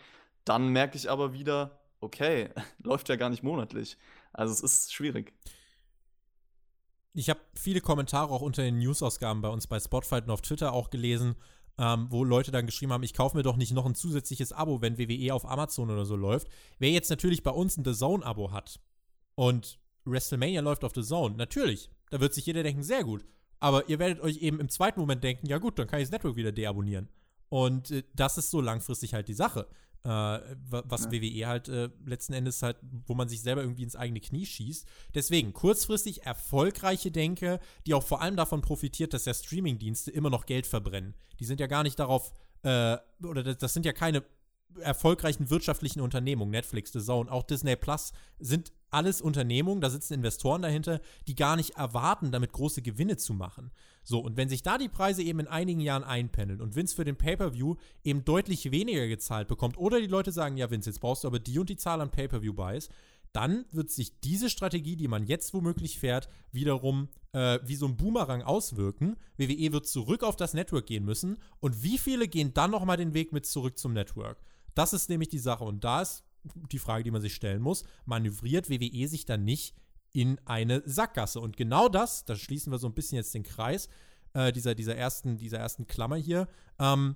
[0.46, 2.50] Dann merke ich aber wieder, okay,
[2.84, 3.98] läuft ja gar nicht monatlich.
[4.34, 5.34] Also es ist schwierig
[7.18, 10.72] ich habe viele Kommentare auch unter den News-Ausgaben bei uns bei Spotfight und auf Twitter
[10.72, 11.36] auch gelesen,
[11.80, 14.82] ähm, wo Leute dann geschrieben haben, ich kaufe mir doch nicht noch ein zusätzliches Abo,
[14.82, 16.48] wenn WWE auf Amazon oder so läuft.
[16.78, 18.80] Wer jetzt natürlich bei uns ein The Zone-Abo hat
[19.34, 23.26] und WrestleMania läuft auf The Zone, natürlich, da wird sich jeder denken, sehr gut.
[23.60, 26.12] Aber ihr werdet euch eben im zweiten Moment denken, ja gut, dann kann ich das
[26.12, 27.10] Network wieder deabonnieren.
[27.50, 29.68] Und äh, das ist so langfristig halt die Sache
[30.04, 31.12] äh, was ja.
[31.12, 34.88] WWE halt äh, letzten Endes halt, wo man sich selber irgendwie ins eigene Knie schießt.
[35.16, 40.46] Deswegen kurzfristig erfolgreiche Denke, die auch vor allem davon profitiert, dass ja Streamingdienste immer noch
[40.46, 41.16] Geld verbrennen.
[41.40, 42.32] Die sind ja gar nicht darauf,
[42.64, 44.24] äh, oder das, das sind ja keine
[44.80, 50.64] erfolgreichen wirtschaftlichen Unternehmungen, Netflix, The Zone, auch Disney Plus, sind alles Unternehmungen, da sitzen Investoren
[50.64, 53.70] dahinter, die gar nicht erwarten, damit große Gewinne zu machen.
[54.04, 57.06] So, und wenn sich da die Preise eben in einigen Jahren einpendeln und Vince für
[57.06, 61.24] den Pay-Per-View eben deutlich weniger gezahlt bekommt, oder die Leute sagen, ja, Vince, jetzt brauchst
[61.24, 62.90] du aber die und die Zahl an Pay-Per-View-Buys,
[63.34, 67.96] dann wird sich diese Strategie, die man jetzt womöglich fährt, wiederum äh, wie so ein
[67.96, 69.16] Boomerang auswirken.
[69.38, 73.14] WWE wird zurück auf das Network gehen müssen und wie viele gehen dann nochmal den
[73.14, 74.42] Weg mit zurück zum Network?
[74.74, 76.24] Das ist nämlich die Sache und da ist
[76.72, 79.76] die Frage, die man sich stellen muss, manövriert WWE sich dann nicht
[80.12, 81.40] in eine Sackgasse.
[81.40, 83.90] Und genau das, da schließen wir so ein bisschen jetzt den Kreis
[84.34, 86.48] äh, dieser, dieser, ersten, dieser ersten Klammer hier,
[86.80, 87.16] ähm,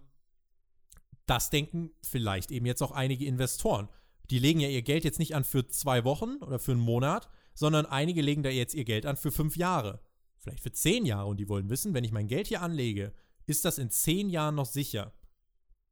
[1.25, 3.89] das denken vielleicht eben jetzt auch einige Investoren.
[4.29, 7.29] Die legen ja ihr Geld jetzt nicht an für zwei Wochen oder für einen Monat,
[7.53, 10.01] sondern einige legen da jetzt ihr Geld an für fünf Jahre.
[10.37, 13.13] Vielleicht für zehn Jahre und die wollen wissen, wenn ich mein Geld hier anlege,
[13.45, 15.13] ist das in zehn Jahren noch sicher?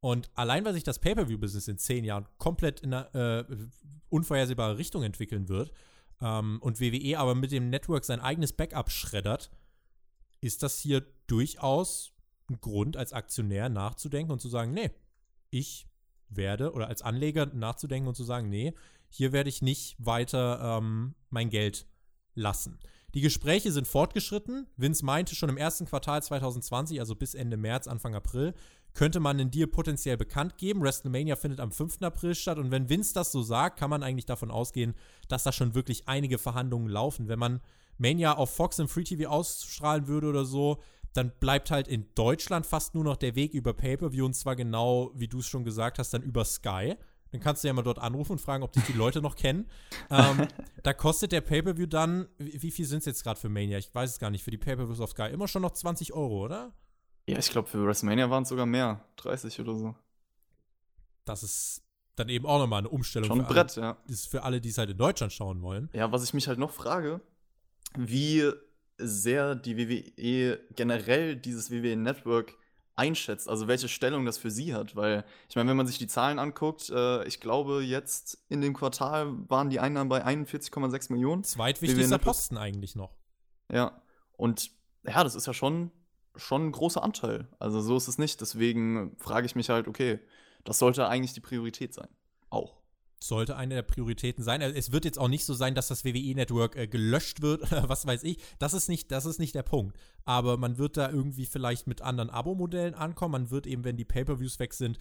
[0.00, 3.54] Und allein, weil sich das Pay-Per-View-Business in zehn Jahren komplett in eine äh,
[4.08, 5.72] unvorhersehbare Richtung entwickeln wird
[6.20, 9.50] ähm, und WWE aber mit dem Network sein eigenes Backup schreddert,
[10.40, 12.12] ist das hier durchaus
[12.48, 14.90] ein Grund, als Aktionär nachzudenken und zu sagen, nee,
[15.50, 15.86] ich
[16.28, 18.74] werde, oder als Anleger nachzudenken und zu sagen, nee,
[19.08, 21.86] hier werde ich nicht weiter ähm, mein Geld
[22.34, 22.78] lassen.
[23.14, 24.68] Die Gespräche sind fortgeschritten.
[24.76, 28.54] Vince meinte schon im ersten Quartal 2020, also bis Ende März, Anfang April,
[28.94, 30.82] könnte man den Deal potenziell bekannt geben.
[30.82, 32.02] WrestleMania findet am 5.
[32.02, 34.94] April statt und wenn Vince das so sagt, kann man eigentlich davon ausgehen,
[35.28, 37.28] dass da schon wirklich einige Verhandlungen laufen.
[37.28, 37.60] Wenn man
[37.98, 40.78] Mania auf Fox im Free TV ausstrahlen würde oder so,
[41.12, 45.10] dann bleibt halt in Deutschland fast nur noch der Weg über Pay-Per-View und zwar genau,
[45.14, 46.96] wie du es schon gesagt hast, dann über Sky.
[47.32, 49.66] Dann kannst du ja mal dort anrufen und fragen, ob dich die Leute noch kennen.
[50.10, 50.48] Ähm,
[50.82, 53.78] da kostet der Pay-Per-View dann, wie, wie viel sind es jetzt gerade für Mania?
[53.78, 54.42] Ich weiß es gar nicht.
[54.42, 56.72] Für die Pay-Per-Views auf Sky immer schon noch 20 Euro, oder?
[57.26, 59.04] Ja, ich glaube, für WrestleMania waren es sogar mehr.
[59.16, 59.94] 30 oder so.
[61.24, 61.82] Das ist
[62.16, 63.28] dann eben auch nochmal eine Umstellung.
[63.28, 63.96] Schon ein Brett, alle, ja.
[64.06, 65.88] Das ist für alle, die es halt in Deutschland schauen wollen.
[65.92, 67.20] Ja, was ich mich halt noch frage,
[67.96, 68.50] wie
[68.98, 72.56] sehr die WWE generell dieses WWE Network
[72.96, 76.06] einschätzt, also welche Stellung das für sie hat, weil ich meine, wenn man sich die
[76.06, 81.42] Zahlen anguckt, äh, ich glaube jetzt in dem Quartal waren die Einnahmen bei 41,6 Millionen.
[81.42, 83.16] Zweitwichtigster Posten eigentlich noch.
[83.72, 84.02] Ja,
[84.36, 84.70] und
[85.04, 85.90] ja, das ist ja schon,
[86.36, 87.48] schon ein großer Anteil.
[87.58, 88.40] Also so ist es nicht.
[88.40, 90.20] Deswegen frage ich mich halt, okay,
[90.64, 92.08] das sollte eigentlich die Priorität sein.
[92.50, 92.80] Auch
[93.22, 94.62] sollte eine der Prioritäten sein.
[94.62, 97.88] Also es wird jetzt auch nicht so sein, dass das WWE-Network äh, gelöscht wird oder
[97.88, 98.38] was weiß ich.
[98.58, 99.96] Das ist, nicht, das ist nicht der Punkt.
[100.24, 103.32] Aber man wird da irgendwie vielleicht mit anderen Abo-Modellen ankommen.
[103.32, 104.98] Man wird eben, wenn die Pay-Per-Views weg sind,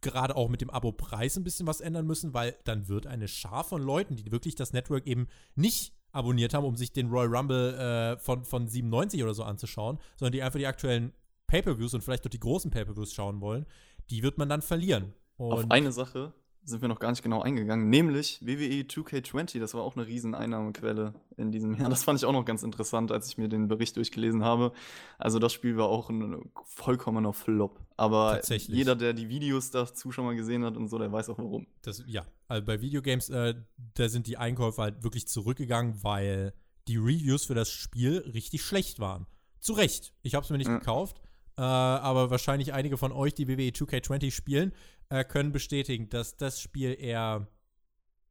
[0.00, 3.64] gerade auch mit dem Abo-Preis ein bisschen was ändern müssen, weil dann wird eine Schar
[3.64, 7.74] von Leuten, die wirklich das Network eben nicht abonniert haben, um sich den Royal Rumble
[7.74, 11.12] äh, von, von 97 oder so anzuschauen, sondern die einfach die aktuellen
[11.46, 13.66] Pay-Per-Views und vielleicht auch die großen Pay-Per-Views schauen wollen,
[14.10, 15.14] die wird man dann verlieren.
[15.36, 16.32] Und Auf eine Sache
[16.64, 20.34] sind wir noch gar nicht genau eingegangen, nämlich WWE 2K20, das war auch eine riesen
[20.34, 21.88] Einnahmequelle in diesem Jahr.
[21.88, 24.72] Das fand ich auch noch ganz interessant, als ich mir den Bericht durchgelesen habe.
[25.16, 27.80] Also das Spiel war auch ein vollkommener Flop.
[27.96, 31.38] Aber jeder, der die Videos dazu schon mal gesehen hat und so, der weiß auch
[31.38, 31.68] warum.
[31.82, 33.54] Das, ja, also bei Videogames, äh,
[33.94, 36.52] da sind die Einkäufe halt wirklich zurückgegangen, weil
[36.88, 39.26] die Reviews für das Spiel richtig schlecht waren.
[39.60, 40.14] Zu Recht.
[40.22, 40.78] Ich habe es mir nicht ja.
[40.78, 41.20] gekauft.
[41.58, 44.72] Äh, aber wahrscheinlich einige von euch, die WWE 2K20 spielen,
[45.08, 47.48] äh, können bestätigen, dass das Spiel eher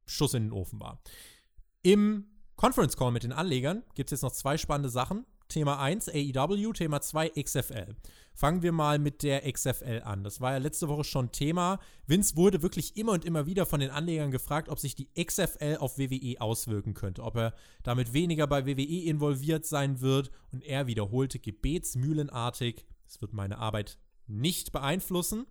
[0.06, 1.01] Schuss in den Ofen war.
[1.82, 5.25] Im Conference Call mit den Anlegern gibt es jetzt noch zwei spannende Sachen.
[5.47, 7.95] Thema 1 AEW, Thema 2 XFL.
[8.34, 10.23] Fangen wir mal mit der XFL an.
[10.23, 11.79] Das war ja letzte Woche schon Thema.
[12.05, 15.77] Vince wurde wirklich immer und immer wieder von den Anlegern gefragt, ob sich die XFL
[15.79, 17.53] auf WWE auswirken könnte, ob er
[17.84, 23.97] damit weniger bei WWE involviert sein wird und er wiederholte gebetsmühlenartig, es wird meine Arbeit
[24.27, 25.45] nicht beeinflussen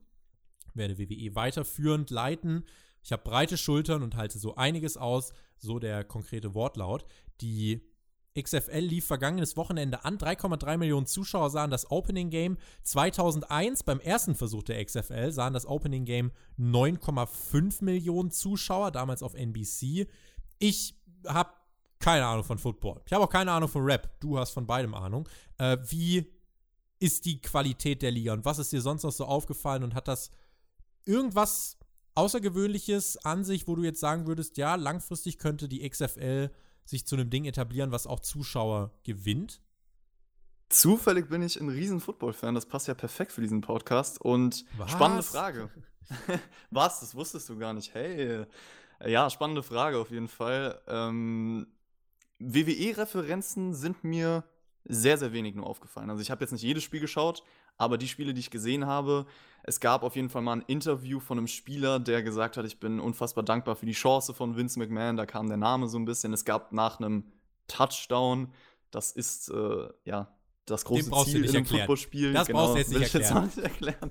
[0.75, 2.65] werde WWE weiterführend leiten.
[3.03, 7.05] Ich habe breite Schultern und halte so einiges aus, so der konkrete Wortlaut.
[7.41, 7.83] Die
[8.41, 10.19] XFL lief vergangenes Wochenende an.
[10.19, 12.59] 3,3 Millionen Zuschauer sahen das Opening Game.
[12.83, 19.35] 2001 beim ersten Versuch der XFL sahen das Opening Game 9,5 Millionen Zuschauer, damals auf
[19.35, 20.09] NBC.
[20.59, 20.95] Ich
[21.27, 21.51] habe
[22.01, 23.01] keine Ahnung von Football.
[23.07, 24.21] Ich habe auch keine Ahnung von Rap.
[24.21, 25.29] Du hast von beidem Ahnung.
[25.59, 26.27] Äh, wie
[26.99, 30.09] ist die Qualität der Liga und was ist dir sonst noch so aufgefallen und hat
[30.09, 30.31] das
[31.05, 31.77] irgendwas
[32.15, 36.51] Außergewöhnliches an sich, wo du jetzt sagen würdest, ja, langfristig könnte die XFL
[36.85, 39.61] sich zu einem Ding etablieren, was auch Zuschauer gewinnt?
[40.69, 44.21] Zufällig bin ich ein riesen Football-Fan, das passt ja perfekt für diesen Podcast.
[44.21, 44.91] Und was?
[44.91, 45.71] spannende Frage.
[46.71, 47.01] was?
[47.01, 47.95] Das wusstest du gar nicht.
[47.95, 48.47] Hey.
[49.05, 50.81] Ja, spannende Frage auf jeden Fall.
[50.87, 51.67] Ähm,
[52.39, 54.45] WWE-Referenzen sind mir
[54.85, 56.11] sehr, sehr wenig nur aufgefallen.
[56.11, 57.43] Also ich habe jetzt nicht jedes Spiel geschaut,
[57.77, 59.27] aber die Spiele, die ich gesehen habe,
[59.63, 62.79] es gab auf jeden Fall mal ein Interview von einem Spieler, der gesagt hat, ich
[62.79, 66.05] bin unfassbar dankbar für die Chance von Vince McMahon, da kam der Name so ein
[66.05, 66.33] bisschen.
[66.33, 67.33] Es gab nach einem
[67.67, 68.53] Touchdown,
[68.91, 72.33] das ist äh, ja das große Ziel in einem Footballspiel.
[72.33, 73.45] Das genau, brauchst du jetzt nicht erklären.
[73.45, 74.11] Jetzt nicht erklären.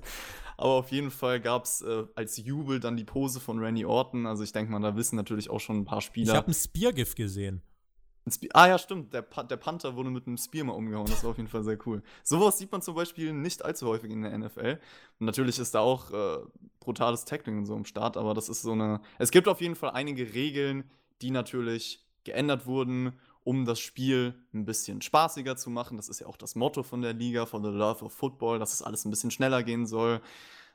[0.56, 4.26] Aber auf jeden Fall gab es äh, als Jubel dann die Pose von Randy Orton.
[4.26, 6.32] Also ich denke mal, da wissen natürlich auch schon ein paar Spieler.
[6.32, 7.62] Ich habe ein Spear-GIF gesehen.
[8.54, 9.12] Ah ja, stimmt.
[9.12, 11.06] Der, pa der, Panther wurde mit einem Spear mal umgehauen.
[11.06, 12.02] Das war auf jeden Fall sehr cool.
[12.22, 14.78] Sowas sieht man zum Beispiel nicht allzu häufig in der NFL.
[15.20, 16.38] Und natürlich ist da auch äh,
[16.80, 19.00] brutales Tackling und so im Start, aber das ist so eine.
[19.18, 23.12] Es gibt auf jeden Fall einige Regeln, die natürlich geändert wurden,
[23.44, 25.98] um das Spiel ein bisschen spaßiger zu machen.
[25.98, 28.72] Das ist ja auch das Motto von der Liga, von The Love of Football, dass
[28.72, 30.22] es alles ein bisschen schneller gehen soll.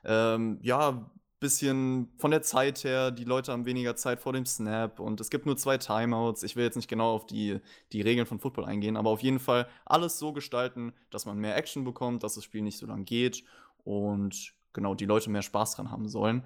[0.04, 1.10] Ähm, ja,
[1.40, 5.30] bisschen von der Zeit her, die Leute haben weniger Zeit vor dem Snap und es
[5.30, 6.42] gibt nur zwei Timeouts.
[6.42, 7.58] Ich will jetzt nicht genau auf die,
[7.92, 11.56] die Regeln von Football eingehen, aber auf jeden Fall alles so gestalten, dass man mehr
[11.56, 13.42] Action bekommt, dass das Spiel nicht so lang geht
[13.84, 16.44] und genau die Leute mehr Spaß dran haben sollen.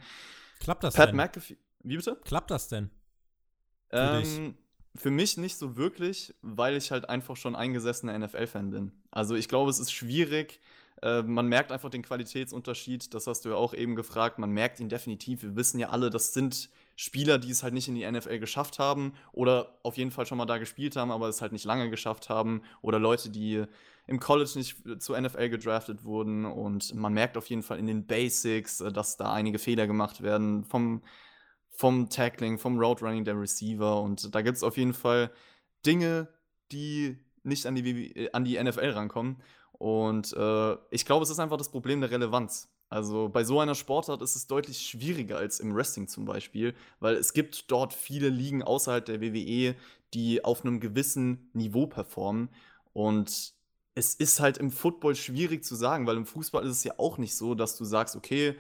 [0.61, 1.17] Klappt das Pat denn?
[1.17, 2.19] McAfee, wie bitte?
[2.25, 2.91] Klappt das denn?
[3.91, 4.55] Für, ähm,
[4.95, 8.93] für mich nicht so wirklich, weil ich halt einfach schon eingesessener NFL-Fan bin.
[9.11, 10.61] Also ich glaube, es ist schwierig,
[11.05, 14.81] äh, man merkt einfach den Qualitätsunterschied, das hast du ja auch eben gefragt, man merkt
[14.81, 15.43] ihn definitiv.
[15.43, 18.79] Wir wissen ja alle, das sind Spieler, die es halt nicht in die NFL geschafft
[18.79, 21.91] haben oder auf jeden Fall schon mal da gespielt haben, aber es halt nicht lange
[21.91, 23.65] geschafft haben oder Leute, die
[24.07, 26.47] im College nicht zur NFL gedraftet wurden.
[26.47, 30.23] Und man merkt auf jeden Fall in den Basics, äh, dass da einige Fehler gemacht
[30.23, 31.03] werden vom,
[31.69, 34.01] vom Tackling, vom Roadrunning der Receiver.
[34.01, 35.31] Und da gibt es auf jeden Fall
[35.85, 36.29] Dinge,
[36.73, 39.43] die nicht an die, äh, an die NFL rankommen
[39.85, 42.71] und äh, ich glaube, es ist einfach das Problem der Relevanz.
[42.89, 47.17] Also bei so einer Sportart ist es deutlich schwieriger als im Wrestling zum Beispiel, weil
[47.17, 49.77] es gibt dort viele Ligen außerhalb der WWE,
[50.15, 52.49] die auf einem gewissen Niveau performen.
[52.95, 53.53] Und
[53.95, 57.19] es ist halt im Football schwierig zu sagen, weil im Fußball ist es ja auch
[57.19, 58.57] nicht so, dass du sagst, okay,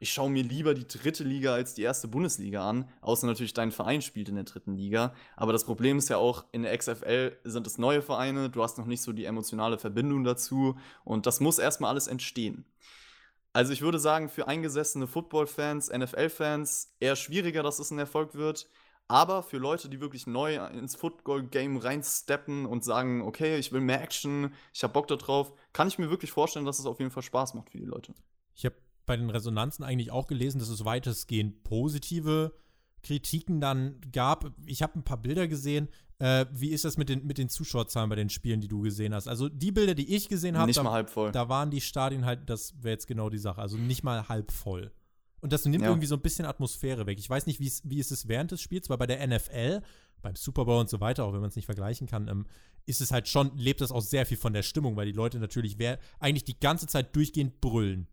[0.00, 3.70] ich schaue mir lieber die dritte Liga als die erste Bundesliga an, außer natürlich dein
[3.70, 5.14] Verein spielt in der dritten Liga.
[5.36, 8.78] Aber das Problem ist ja auch, in der XFL sind es neue Vereine, du hast
[8.78, 12.64] noch nicht so die emotionale Verbindung dazu und das muss erstmal alles entstehen.
[13.52, 18.68] Also ich würde sagen, für eingesessene Football-Fans, NFL-Fans eher schwieriger, dass es ein Erfolg wird.
[19.06, 24.00] Aber für Leute, die wirklich neu ins Football-Game reinsteppen und sagen, okay, ich will mehr
[24.00, 27.24] Action, ich habe Bock darauf, kann ich mir wirklich vorstellen, dass es auf jeden Fall
[27.24, 28.14] Spaß macht für die Leute.
[28.54, 32.52] Ich habe bei den Resonanzen eigentlich auch gelesen, dass es weitestgehend positive
[33.02, 34.52] Kritiken dann gab.
[34.66, 35.88] Ich habe ein paar Bilder gesehen.
[36.18, 39.14] Äh, wie ist das mit den, mit den Zuschauerzahlen bei den Spielen, die du gesehen
[39.14, 39.26] hast?
[39.26, 42.92] Also die Bilder, die ich gesehen habe, da, da, waren die Stadien halt, das wäre
[42.92, 44.92] jetzt genau die Sache, also nicht mal halb voll.
[45.40, 45.88] Und das nimmt ja.
[45.88, 47.18] irgendwie so ein bisschen Atmosphäre weg.
[47.18, 49.80] Ich weiß nicht, wie ist es während des Spiels, weil bei der NFL,
[50.20, 52.46] beim Super Bowl und so weiter, auch wenn man es nicht vergleichen kann, ähm,
[52.84, 55.38] ist es halt schon, lebt das auch sehr viel von der Stimmung, weil die Leute
[55.38, 55.78] natürlich
[56.18, 58.08] eigentlich die ganze Zeit durchgehend brüllen.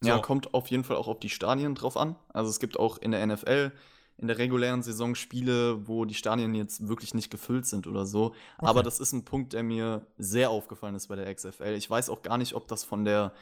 [0.00, 0.08] So.
[0.08, 2.16] Ja, kommt auf jeden Fall auch auf die Stadien drauf an.
[2.32, 3.72] Also es gibt auch in der NFL
[4.16, 8.26] in der regulären Saison Spiele, wo die Stadien jetzt wirklich nicht gefüllt sind oder so.
[8.26, 8.34] Okay.
[8.58, 11.74] Aber das ist ein Punkt, der mir sehr aufgefallen ist bei der XFL.
[11.76, 13.32] Ich weiß auch gar nicht, ob das von der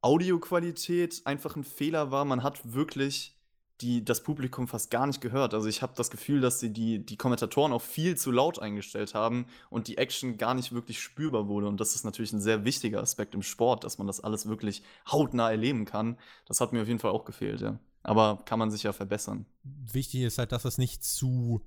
[0.00, 2.24] Audioqualität einfach ein Fehler war.
[2.24, 3.36] Man hat wirklich
[3.82, 5.54] die, das Publikum fast gar nicht gehört.
[5.54, 9.14] Also ich habe das Gefühl, dass sie die, die Kommentatoren auch viel zu laut eingestellt
[9.14, 11.66] haben und die Action gar nicht wirklich spürbar wurde.
[11.66, 14.82] Und das ist natürlich ein sehr wichtiger Aspekt im Sport, dass man das alles wirklich
[15.10, 16.16] hautnah erleben kann.
[16.46, 17.78] Das hat mir auf jeden Fall auch gefehlt, ja.
[18.04, 19.46] Aber kann man sich ja verbessern.
[19.62, 21.62] Wichtig ist halt, dass das nicht zu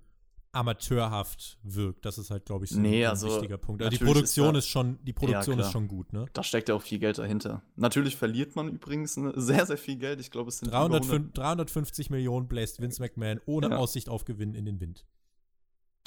[0.56, 2.06] amateurhaft wirkt.
[2.06, 3.82] Das ist halt, glaube ich, so nee, ein, also wichtiger Punkt.
[3.82, 6.26] Also die Produktion ist, da, ist, schon, die Produktion ja, ist schon gut, ne?
[6.34, 7.62] Da steckt ja auch viel Geld dahinter.
[7.76, 10.20] Natürlich verliert man übrigens ne, sehr, sehr viel Geld.
[10.20, 13.78] Ich glaube, es sind 305, 350 Millionen bläst Vince McMahon ohne ja.
[13.78, 15.06] Aussicht auf Gewinn in den Wind.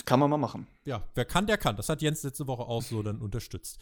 [0.04, 0.66] Kann man mal machen.
[0.84, 1.76] Ja, wer kann, der kann.
[1.76, 3.78] Das hat Jens letzte Woche auch so dann unterstützt.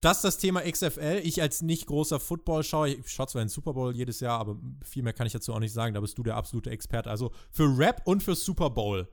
[0.00, 1.20] Das ist das Thema XFL.
[1.24, 5.02] Ich als nicht großer Football-Schauer, ich schaue zwar den Super Bowl jedes Jahr, aber viel
[5.02, 5.94] mehr kann ich dazu auch nicht sagen.
[5.94, 7.10] Da bist du der absolute Experte.
[7.10, 9.08] Also für Rap und für Super Bowl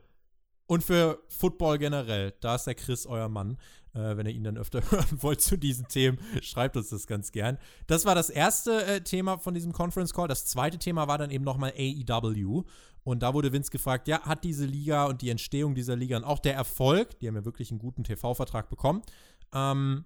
[0.68, 3.56] und für Football generell, da ist der Chris euer Mann.
[3.94, 7.32] Äh, wenn ihr ihn dann öfter hören wollt zu diesen Themen, schreibt uns das ganz
[7.32, 7.58] gern.
[7.86, 10.28] Das war das erste äh, Thema von diesem Conference Call.
[10.28, 12.64] Das zweite Thema war dann eben nochmal AEW.
[13.02, 16.24] Und da wurde Vince gefragt, ja, hat diese Liga und die Entstehung dieser Liga und
[16.24, 19.00] auch der Erfolg, die haben ja wirklich einen guten TV-Vertrag bekommen,
[19.54, 20.04] ähm,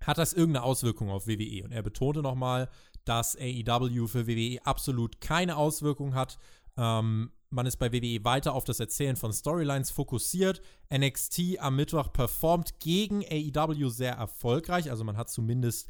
[0.00, 1.64] hat das irgendeine Auswirkung auf WWE?
[1.64, 2.70] Und er betonte nochmal,
[3.04, 6.38] dass AEW für WWE absolut keine Auswirkung hat.
[6.78, 10.62] Ähm, man ist bei WWE weiter auf das Erzählen von Storylines fokussiert.
[10.92, 14.90] NXT am Mittwoch performt gegen AEW sehr erfolgreich.
[14.90, 15.88] Also man hat zumindest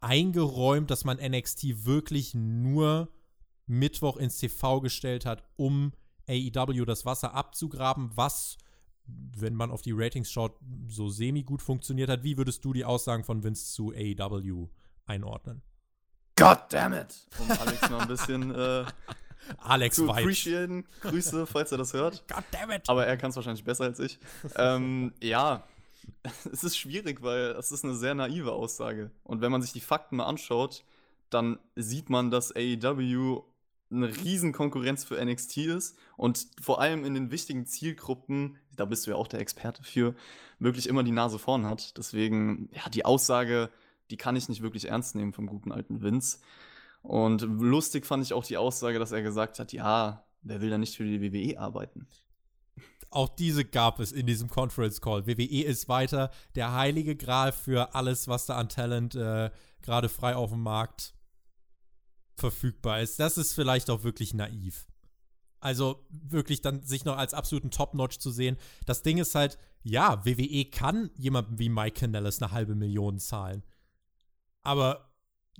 [0.00, 3.08] eingeräumt, dass man NXT wirklich nur
[3.66, 5.92] Mittwoch ins TV gestellt hat, um
[6.28, 8.56] AEW das Wasser abzugraben, was
[9.06, 12.24] wenn man auf die Ratings schaut, so semi gut funktioniert hat.
[12.24, 14.68] Wie würdest du die Aussagen von Vince zu AEW
[15.04, 15.62] einordnen?
[16.36, 17.26] God damn it!
[17.38, 18.84] Um Alex noch ein bisschen äh,
[19.58, 20.86] Alex zu appreciaten.
[21.00, 22.24] Grüße, falls er das hört.
[22.32, 22.82] God damn it!
[22.88, 24.18] Aber er kann es wahrscheinlich besser als ich.
[24.56, 25.64] ähm, ja,
[26.52, 29.10] es ist schwierig, weil es ist eine sehr naive Aussage.
[29.22, 30.84] Und wenn man sich die Fakten mal anschaut,
[31.30, 33.42] dann sieht man, dass AEW
[33.90, 39.06] eine riesen Konkurrenz für NXT ist und vor allem in den wichtigen Zielgruppen, da bist
[39.06, 40.14] du ja auch der Experte für,
[40.58, 41.96] wirklich immer die Nase vorn hat.
[41.96, 43.70] Deswegen, ja, die Aussage,
[44.10, 46.38] die kann ich nicht wirklich ernst nehmen vom guten alten Vince.
[47.04, 50.78] Und lustig fand ich auch die Aussage, dass er gesagt hat, ja, wer will da
[50.78, 52.08] nicht für die WWE arbeiten?
[53.10, 55.26] Auch diese gab es in diesem Conference Call.
[55.26, 59.50] WWE ist weiter der heilige Gral für alles, was da an Talent äh,
[59.82, 61.12] gerade frei auf dem Markt
[62.36, 63.20] verfügbar ist.
[63.20, 64.86] Das ist vielleicht auch wirklich naiv.
[65.60, 68.56] Also wirklich dann sich noch als absoluten Top-Notch zu sehen.
[68.86, 73.62] Das Ding ist halt, ja, WWE kann jemandem wie Mike Canellis eine halbe Million zahlen.
[74.62, 75.13] Aber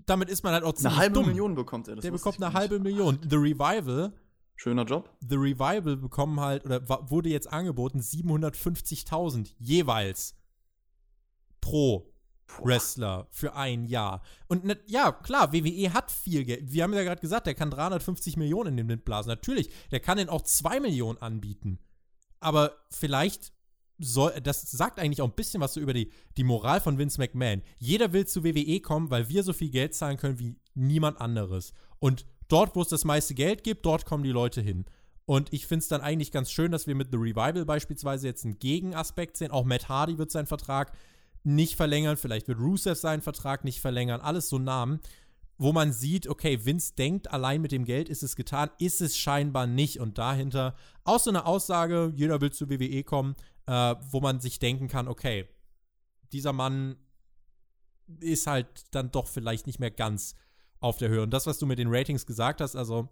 [0.07, 1.27] damit ist man halt auch ziemlich Eine halbe dumm.
[1.27, 1.97] Million bekommt er.
[1.97, 3.19] Das Der bekommt eine halbe Million.
[3.29, 4.13] The Revival
[4.57, 5.11] Schöner Job.
[5.21, 10.37] The Revival bekommen halt, oder wurde jetzt angeboten, 750.000 jeweils
[11.61, 12.13] pro
[12.63, 14.23] Wrestler für ein Jahr.
[14.47, 16.73] Und ne, ja, klar, WWE hat viel Geld.
[16.73, 19.31] Wir haben ja gerade gesagt, der kann 350 Millionen in den Wind blasen.
[19.31, 21.81] Natürlich, der kann den auch 2 Millionen anbieten.
[22.41, 23.53] Aber vielleicht
[23.99, 27.21] soll, das sagt eigentlich auch ein bisschen was so über die, die Moral von Vince
[27.21, 27.63] McMahon.
[27.79, 31.73] Jeder will zu WWE kommen, weil wir so viel Geld zahlen können wie niemand anderes.
[32.01, 34.85] Und dort, wo es das meiste Geld gibt, dort kommen die Leute hin.
[35.27, 38.45] Und ich finde es dann eigentlich ganz schön, dass wir mit The Revival beispielsweise jetzt
[38.45, 39.51] einen Gegenaspekt sehen.
[39.51, 40.93] Auch Matt Hardy wird seinen Vertrag
[41.45, 42.17] nicht verlängern.
[42.17, 44.21] Vielleicht wird Rusev seinen Vertrag nicht verlängern.
[44.21, 45.01] Alles so Namen,
[45.57, 48.71] wo man sieht, okay, Vince denkt, allein mit dem Geld ist es getan.
[48.79, 49.99] Ist es scheinbar nicht.
[49.99, 50.75] Und dahinter
[51.05, 53.35] auch so eine Aussage, jeder will zu WWE kommen,
[53.67, 55.49] äh, wo man sich denken kann, okay,
[56.33, 56.97] dieser Mann
[58.21, 60.35] ist halt dann doch vielleicht nicht mehr ganz
[60.81, 61.23] auf der Höhe.
[61.23, 63.09] Und das, was du mit den Ratings gesagt hast, also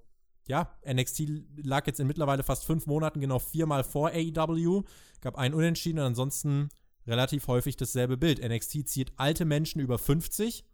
[0.49, 1.23] ja, NXT
[1.57, 4.83] lag jetzt in mittlerweile fast fünf Monaten genau viermal vor AEW,
[5.21, 6.69] gab einen Unentschieden und ansonsten
[7.07, 8.43] relativ häufig dasselbe Bild.
[8.43, 10.65] NXT zieht alte Menschen über 50,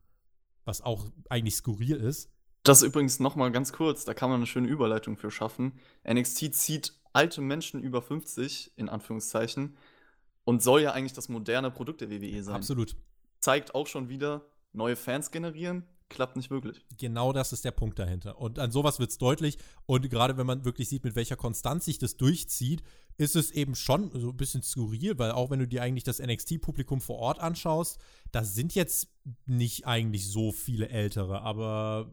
[0.64, 2.30] was auch eigentlich skurril ist.
[2.62, 5.78] Das übrigens noch mal ganz kurz, da kann man eine schöne Überleitung für schaffen.
[6.08, 9.76] NXT zieht alte Menschen über 50, in Anführungszeichen,
[10.44, 12.56] und soll ja eigentlich das moderne Produkt der WWE sein.
[12.56, 12.96] Absolut.
[13.40, 16.84] Zeigt auch schon wieder, neue Fans generieren, klappt nicht wirklich.
[16.96, 18.38] Genau das ist der Punkt dahinter.
[18.38, 19.58] Und an sowas wird es deutlich.
[19.86, 22.82] Und gerade wenn man wirklich sieht, mit welcher Konstanz sich das durchzieht,
[23.18, 26.20] ist es eben schon so ein bisschen skurril, weil auch wenn du dir eigentlich das
[26.20, 27.98] NXT-Publikum vor Ort anschaust,
[28.32, 29.08] da sind jetzt
[29.46, 32.10] nicht eigentlich so viele Ältere, aber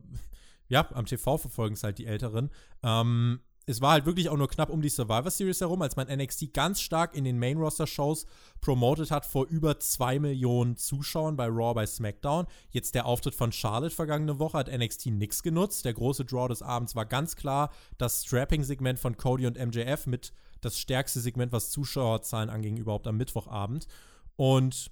[0.68, 2.50] ja, am TV verfolgen es halt die Älteren.
[2.84, 6.08] Ähm, es war halt wirklich auch nur knapp um die Survivor Series herum, als man
[6.08, 8.28] NXT ganz stark in den Main-Roster-Shows
[8.62, 12.46] promotet hat vor über zwei Millionen Zuschauern bei Raw, bei SmackDown.
[12.70, 15.86] Jetzt der Auftritt von Charlotte vergangene Woche hat NXT nix genutzt.
[15.86, 20.32] Der große Draw des Abends war ganz klar das Strapping-Segment von Cody und MJF mit
[20.62, 23.88] das stärkste Segment, was Zuschauerzahlen angeht, überhaupt am Mittwochabend.
[24.36, 24.92] Und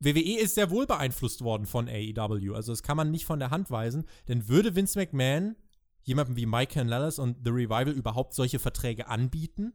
[0.00, 2.54] WWE ist sehr wohl beeinflusst worden von AEW.
[2.54, 4.04] Also das kann man nicht von der Hand weisen.
[4.28, 5.56] Denn würde Vince McMahon
[6.02, 9.72] jemandem wie Mike Canellis und The Revival überhaupt solche Verträge anbieten,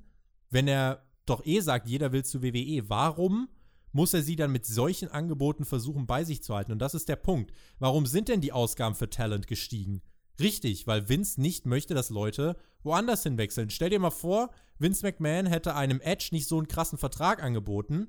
[0.50, 3.50] wenn er doch eh sagt, jeder will zu WWE, warum
[3.92, 6.72] muss er sie dann mit solchen Angeboten versuchen bei sich zu halten?
[6.72, 7.52] Und das ist der Punkt.
[7.80, 10.02] Warum sind denn die Ausgaben für Talent gestiegen?
[10.40, 13.70] Richtig, weil Vince nicht möchte, dass Leute woanders hinwechseln.
[13.70, 18.08] Stell dir mal vor, Vince McMahon hätte einem Edge nicht so einen krassen Vertrag angeboten,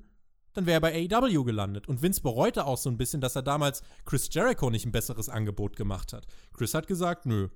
[0.57, 1.87] dann wäre er bei AEW gelandet.
[1.87, 5.29] Und Vince bereute auch so ein bisschen, dass er damals Chris Jericho nicht ein besseres
[5.29, 6.25] Angebot gemacht hat.
[6.51, 7.49] Chris hat gesagt, nö,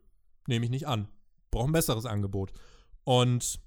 [0.45, 1.07] nehme ich nicht an.
[1.49, 2.53] Brauche ein besseres Angebot.
[3.03, 3.59] Und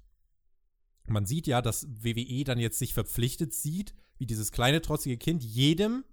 [1.05, 5.43] man sieht ja, dass WWE dann jetzt sich verpflichtet sieht, wie dieses kleine trotzige Kind
[5.43, 6.05] jedem,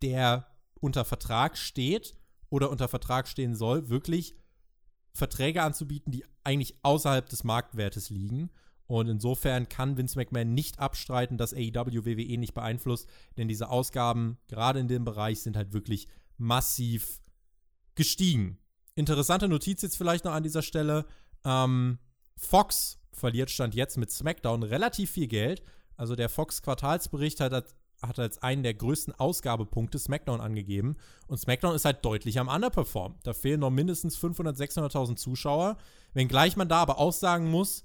[0.00, 0.46] der
[0.78, 2.16] unter Vertrag steht
[2.50, 4.36] oder unter Vertrag stehen soll, wirklich
[5.12, 8.50] Verträge anzubieten, die eigentlich außerhalb des Marktwertes liegen.
[8.86, 14.38] Und insofern kann Vince McMahon nicht abstreiten, dass AEW WWE nicht beeinflusst, denn diese Ausgaben,
[14.48, 16.06] gerade in dem Bereich, sind halt wirklich
[16.36, 17.20] massiv
[17.94, 18.58] gestiegen.
[18.94, 21.06] Interessante Notiz jetzt vielleicht noch an dieser Stelle.
[21.44, 21.98] Ähm,
[22.36, 25.62] Fox verliert Stand jetzt mit SmackDown relativ viel Geld.
[25.96, 30.96] Also der Fox-Quartalsbericht hat, hat als einen der größten Ausgabepunkte SmackDown angegeben.
[31.26, 33.16] Und SmackDown ist halt deutlich am Underperform.
[33.22, 35.76] Da fehlen noch mindestens 500.000, 600.000 Zuschauer.
[36.12, 37.84] Wenngleich man da aber auch sagen muss,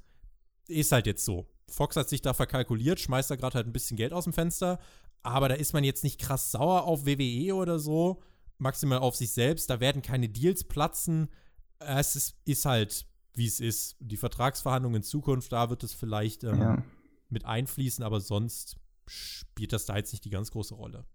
[0.69, 1.47] ist halt jetzt so.
[1.69, 4.79] Fox hat sich da verkalkuliert, schmeißt da gerade halt ein bisschen Geld aus dem Fenster.
[5.21, 8.21] Aber da ist man jetzt nicht krass sauer auf WWE oder so.
[8.57, 9.69] Maximal auf sich selbst.
[9.69, 11.29] Da werden keine Deals platzen.
[11.79, 13.97] Es ist, ist halt, wie es ist.
[13.99, 16.83] Die Vertragsverhandlungen in Zukunft, da wird es vielleicht ähm, Ja.
[17.29, 21.05] mit einfließen, aber sonst spielt das da jetzt nicht die ganz große Rolle.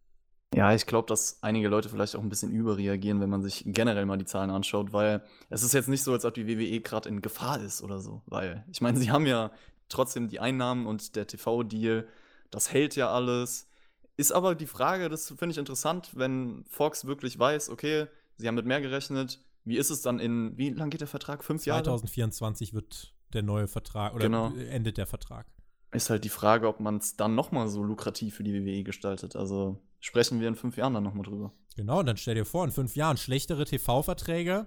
[0.54, 4.06] Ja, ich glaube, dass einige Leute vielleicht auch ein bisschen überreagieren, wenn man sich generell
[4.06, 7.08] mal die Zahlen anschaut, weil es ist jetzt nicht so, als ob die WWE gerade
[7.08, 8.22] in Gefahr ist oder so.
[8.26, 9.50] Weil, ich meine, sie haben ja
[9.88, 12.06] trotzdem die Einnahmen und der TV-Deal,
[12.50, 13.68] das hält ja alles.
[14.16, 18.54] Ist aber die Frage, das finde ich interessant, wenn Fox wirklich weiß, okay, sie haben
[18.54, 21.42] mit mehr gerechnet, wie ist es dann in, wie lang geht der Vertrag?
[21.42, 21.82] Fünf Jahre?
[21.82, 24.52] 2024 wird der neue Vertrag oder genau.
[24.54, 25.46] endet der Vertrag.
[25.90, 29.34] Ist halt die Frage, ob man es dann nochmal so lukrativ für die WWE gestaltet.
[29.34, 31.52] Also sprechen wir in fünf Jahren dann nochmal drüber.
[31.76, 34.66] Genau, dann stell dir vor, in fünf Jahren schlechtere TV-Verträge,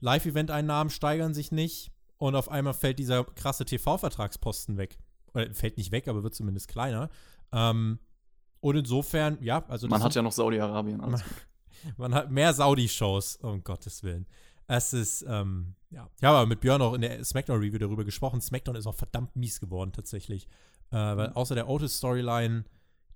[0.00, 4.98] Live-Event-Einnahmen steigern sich nicht und auf einmal fällt dieser krasse TV-Vertragsposten weg.
[5.34, 7.10] Oder fällt nicht weg, aber wird zumindest kleiner.
[7.52, 7.98] Ähm,
[8.60, 9.86] und insofern, ja, also.
[9.86, 10.96] Man hat ja noch Saudi-Arabien.
[10.96, 11.22] Man,
[11.98, 14.26] man, hat mehr Saudi-Shows, um Gottes Willen.
[14.66, 16.08] Es ist, ähm, ja.
[16.16, 18.40] Ich habe aber mit Björn auch in der SmackDown-Review darüber gesprochen.
[18.40, 20.48] SmackDown ist auch verdammt mies geworden, tatsächlich.
[20.90, 22.64] Äh, weil außer der Otis-Storyline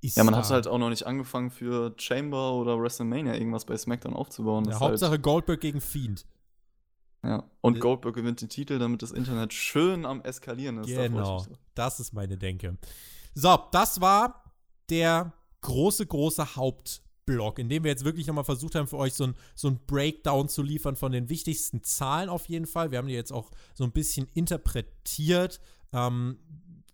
[0.02, 0.16] ist.
[0.16, 4.14] Ja, man hat halt auch noch nicht angefangen für Chamber oder WrestleMania irgendwas bei SmackDown
[4.14, 4.64] aufzubauen.
[4.68, 6.26] Ja, Hauptsache halt Goldberg gegen Fiend.
[7.24, 10.88] Ja, und äh, Goldberg gewinnt den Titel, damit das Internet schön am Eskalieren ist.
[10.88, 12.76] Genau, das ist meine Denke.
[13.34, 14.52] So, das war
[14.90, 19.24] der große, große Hauptblock, in dem wir jetzt wirklich nochmal versucht haben, für euch so
[19.24, 22.90] ein, so ein Breakdown zu liefern von den wichtigsten Zahlen auf jeden Fall.
[22.90, 25.60] Wir haben die jetzt auch so ein bisschen interpretiert.
[25.92, 26.38] Ähm,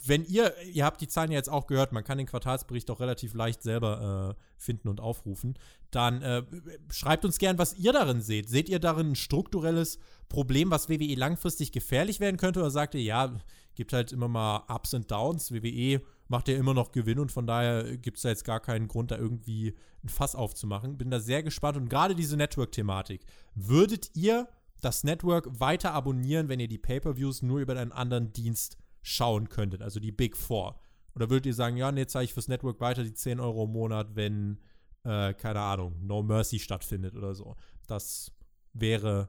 [0.04, 3.34] wenn ihr, ihr habt die Zahlen jetzt auch gehört, man kann den Quartalsbericht auch relativ
[3.34, 5.58] leicht selber äh, finden und aufrufen,
[5.90, 6.42] dann äh,
[6.90, 8.48] schreibt uns gern, was ihr darin seht.
[8.48, 12.60] Seht ihr darin ein strukturelles Problem, was WWE langfristig gefährlich werden könnte?
[12.60, 13.34] Oder sagt ihr, ja,
[13.74, 15.52] gibt halt immer mal Ups und Downs.
[15.52, 18.86] WWE macht ja immer noch Gewinn und von daher gibt es da jetzt gar keinen
[18.86, 19.74] Grund, da irgendwie
[20.04, 20.98] ein Fass aufzumachen.
[20.98, 23.22] Bin da sehr gespannt und gerade diese Network-Thematik.
[23.54, 24.48] Würdet ihr
[24.80, 29.82] das Network weiter abonnieren, wenn ihr die Pay-Per-Views nur über einen anderen Dienst schauen könntet,
[29.82, 30.80] also die Big Four?
[31.14, 33.72] Oder würdet ihr sagen, ja, nee, zahle ich fürs Network weiter die 10 Euro im
[33.72, 34.60] Monat, wenn,
[35.04, 37.56] äh, keine Ahnung, No Mercy stattfindet oder so?
[37.86, 38.32] Das
[38.72, 39.28] wäre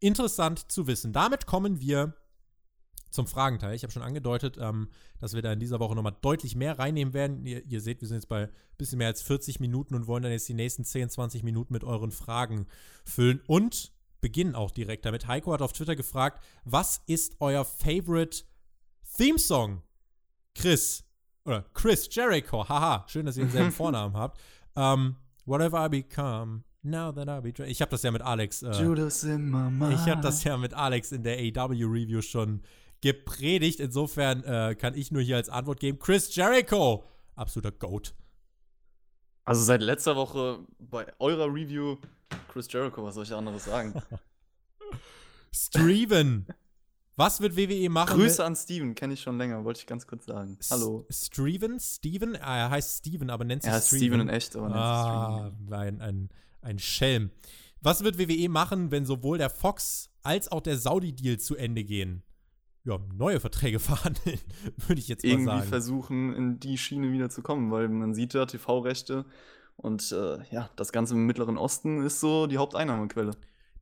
[0.00, 1.12] interessant zu wissen.
[1.12, 2.14] Damit kommen wir
[3.14, 3.74] zum Fragenteil.
[3.74, 4.88] Ich habe schon angedeutet, ähm,
[5.18, 7.46] dass wir da in dieser Woche nochmal deutlich mehr reinnehmen werden.
[7.46, 10.24] Ihr, ihr, seht, wir sind jetzt bei ein bisschen mehr als 40 Minuten und wollen
[10.24, 12.66] dann jetzt die nächsten 10, 20 Minuten mit euren Fragen
[13.04, 15.26] füllen und beginnen auch direkt damit.
[15.26, 18.44] Heiko hat auf Twitter gefragt, was ist euer Favorite
[19.16, 19.82] Theme Song?
[20.54, 21.04] Chris.
[21.44, 22.68] Oder Chris Jericho.
[22.68, 24.40] Haha, schön, dass ihr denselben Vornamen habt.
[24.74, 26.64] Um, ähm, whatever I become.
[26.82, 28.62] Now that I be Ich habe das ja mit Alex.
[28.62, 29.94] Äh, Judas in my mind.
[29.94, 32.60] Ich habe das ja mit Alex in der AW Review schon
[33.00, 33.80] gepredigt.
[33.80, 37.04] Insofern äh, kann ich nur hier als Antwort geben: Chris Jericho,
[37.36, 38.14] absoluter Goat.
[39.44, 41.96] Also seit letzter Woche bei eurer Review
[42.48, 43.94] Chris Jericho, was soll ich anderes sagen?
[45.54, 46.46] Steven.
[47.16, 48.16] Was wird WWE machen?
[48.16, 50.58] Grüße an Steven, kenne ich schon länger, wollte ich ganz kurz sagen.
[50.70, 51.06] Hallo.
[51.10, 51.78] Steven?
[51.78, 52.36] Steven?
[52.36, 54.00] Ah, er heißt Steven, aber nennt sich er heißt Steven.
[54.00, 55.72] Steven in echt, aber nennt ah, sich Steven.
[55.74, 56.28] Ein, ein,
[56.60, 57.30] ein Schelm.
[57.80, 62.22] Was wird WWE machen, wenn sowohl der Fox als auch der Saudi-Deal zu Ende gehen?
[62.84, 64.38] ja, neue Verträge verhandeln,
[64.86, 65.58] würde ich jetzt mal Irgendwie sagen.
[65.58, 69.24] Irgendwie versuchen, in die Schiene wieder zu kommen, weil man sieht ja TV-Rechte
[69.76, 73.32] und äh, ja, das Ganze im Mittleren Osten ist so die Haupteinnahmequelle.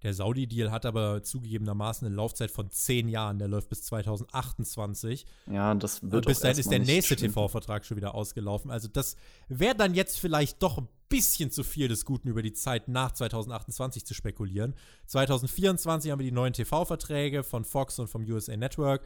[0.03, 3.39] Der Saudi-Deal hat aber zugegebenermaßen eine Laufzeit von zehn Jahren.
[3.39, 5.27] Der läuft bis 2028.
[5.51, 8.71] Ja, das wird Bis dahin ist der nächste TV-Vertrag schon wieder ausgelaufen.
[8.71, 9.17] Also das
[9.49, 13.13] wäre dann jetzt vielleicht doch ein bisschen zu viel des Guten über die Zeit nach
[13.13, 14.75] 2028 zu spekulieren.
[15.07, 19.05] 2024 haben wir die neuen TV-Verträge von Fox und vom USA Network.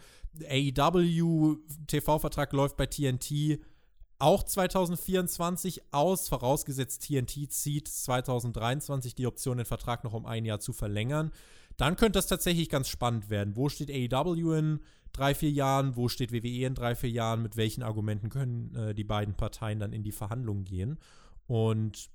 [0.49, 1.57] AEW
[1.89, 3.59] TV-Vertrag läuft bei TNT
[4.19, 10.61] auch 2024 aus, vorausgesetzt TNT zieht 2023 die Option, den Vertrag noch um ein Jahr
[10.61, 11.33] zu verlängern.
[11.77, 13.57] Dann könnte das tatsächlich ganz spannend werden.
[13.57, 14.81] Wo steht AEW in
[15.12, 15.97] drei, vier Jahren?
[15.97, 17.43] Wo steht WWE in drei, vier Jahren?
[17.43, 20.99] Mit welchen Argumenten können äh, die beiden Parteien dann in die Verhandlungen gehen?
[21.47, 22.09] Und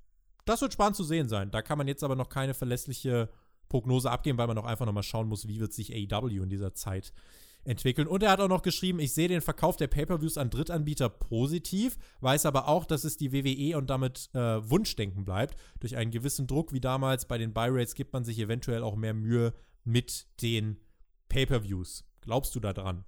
[0.46, 1.52] das wird spannend zu sehen sein.
[1.52, 3.30] Da kann man jetzt aber noch keine verlässliche
[3.70, 6.74] Prognose abgeben, weil man auch einfach nochmal schauen muss, wie wird sich AEW in dieser
[6.74, 7.14] Zeit
[7.64, 8.08] entwickeln.
[8.08, 11.98] Und er hat auch noch geschrieben, ich sehe den Verkauf der Pay-per-Views an Drittanbieter positiv,
[12.22, 15.56] weiß aber auch, dass es die WWE und damit äh, Wunschdenken bleibt.
[15.80, 19.14] Durch einen gewissen Druck wie damals bei den Buy-Rates gibt man sich eventuell auch mehr
[19.14, 19.54] Mühe
[19.84, 20.80] mit den
[21.30, 22.06] Pay-per-Views.
[22.22, 23.06] Glaubst du da dran?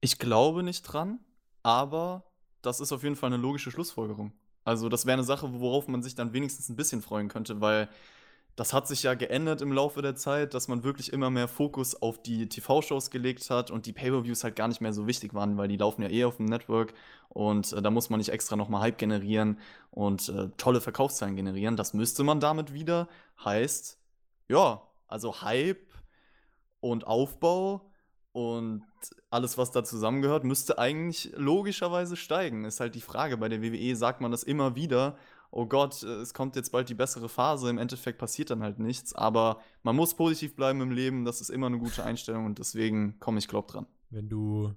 [0.00, 1.20] Ich glaube nicht dran,
[1.62, 2.24] aber
[2.60, 4.32] das ist auf jeden Fall eine logische Schlussfolgerung.
[4.64, 7.88] Also das wäre eine Sache, worauf man sich dann wenigstens ein bisschen freuen könnte, weil
[8.56, 12.00] das hat sich ja geändert im Laufe der Zeit, dass man wirklich immer mehr Fokus
[12.00, 15.56] auf die TV-Shows gelegt hat und die Pay-per-Views halt gar nicht mehr so wichtig waren,
[15.56, 16.92] weil die laufen ja eh auf dem Network
[17.30, 19.58] und äh, da muss man nicht extra nochmal Hype generieren
[19.90, 21.76] und äh, tolle Verkaufszahlen generieren.
[21.76, 23.08] Das müsste man damit wieder.
[23.44, 23.98] Heißt,
[24.48, 25.88] ja, also Hype
[26.80, 27.88] und Aufbau
[28.32, 28.84] Und
[29.30, 32.64] alles, was da zusammengehört, müsste eigentlich logischerweise steigen.
[32.64, 33.36] Ist halt die Frage.
[33.36, 35.16] Bei der WWE sagt man das immer wieder.
[35.54, 37.68] Oh Gott, es kommt jetzt bald die bessere Phase.
[37.68, 39.14] Im Endeffekt passiert dann halt nichts.
[39.14, 41.26] Aber man muss positiv bleiben im Leben.
[41.26, 43.86] Das ist immer eine gute Einstellung und deswegen komme ich, glaub, dran.
[44.08, 44.74] Wenn du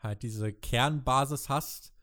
[0.00, 1.94] halt diese Kernbasis hast,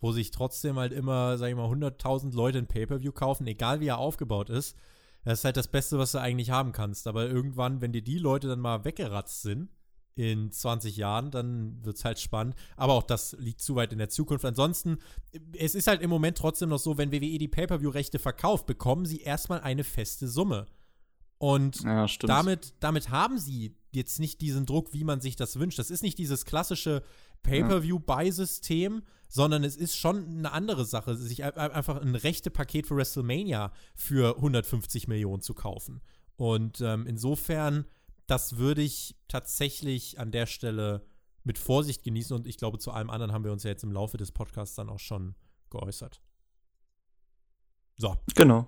[0.00, 3.86] wo sich trotzdem halt immer, sag ich mal, 100.000 Leute ein Pay-Per-View kaufen, egal wie
[3.86, 4.76] er aufgebaut ist,
[5.24, 7.06] das ist halt das Beste, was du eigentlich haben kannst.
[7.06, 9.70] Aber irgendwann, wenn dir die Leute dann mal weggeratzt sind,
[10.14, 12.54] in 20 Jahren, dann wird es halt spannend.
[12.76, 14.44] Aber auch das liegt zu weit in der Zukunft.
[14.44, 14.98] Ansonsten,
[15.56, 19.20] es ist halt im Moment trotzdem noch so, wenn WWE die Pay-Per-View-Rechte verkauft, bekommen sie
[19.20, 20.66] erstmal eine feste Summe.
[21.38, 25.78] Und ja, damit, damit haben sie jetzt nicht diesen Druck, wie man sich das wünscht.
[25.78, 27.02] Das ist nicht dieses klassische
[27.42, 33.72] Pay-Per-View-Buy-System, sondern es ist schon eine andere Sache, sich einfach ein rechte Paket für WrestleMania
[33.94, 36.00] für 150 Millionen zu kaufen.
[36.36, 37.86] Und ähm, insofern
[38.26, 41.06] das würde ich tatsächlich an der Stelle
[41.44, 43.92] mit Vorsicht genießen und ich glaube, zu allem anderen haben wir uns ja jetzt im
[43.92, 45.34] Laufe des Podcasts dann auch schon
[45.70, 46.22] geäußert.
[47.96, 48.16] So.
[48.34, 48.66] Genau.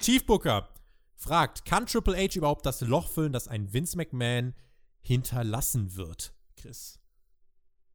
[0.00, 0.68] Chief Booker
[1.16, 4.54] fragt, kann Triple H überhaupt das Loch füllen, das ein Vince McMahon
[5.00, 6.34] hinterlassen wird?
[6.56, 6.99] Chris.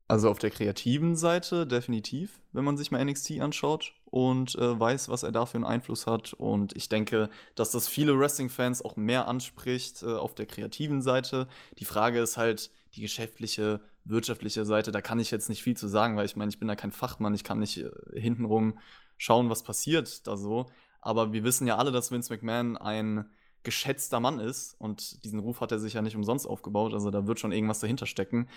[0.08, 5.10] Also auf der kreativen Seite definitiv, wenn man sich mal NXT anschaut und äh, weiß,
[5.10, 6.34] was er da für einen Einfluss hat.
[6.34, 11.48] Und ich denke, dass das viele Wrestling-Fans auch mehr anspricht äh, auf der kreativen Seite.
[11.80, 14.92] Die Frage ist halt die geschäftliche, wirtschaftliche Seite.
[14.92, 16.92] Da kann ich jetzt nicht viel zu sagen, weil ich meine, ich bin da kein
[16.92, 17.34] Fachmann.
[17.34, 18.78] Ich kann nicht äh, hintenrum
[19.18, 20.68] schauen, was passiert da so.
[21.02, 23.26] Aber wir wissen ja alle, dass Vince McMahon ein
[23.64, 26.94] geschätzter Mann ist und diesen Ruf hat er sich ja nicht umsonst aufgebaut.
[26.94, 28.48] Also da wird schon irgendwas dahinter stecken.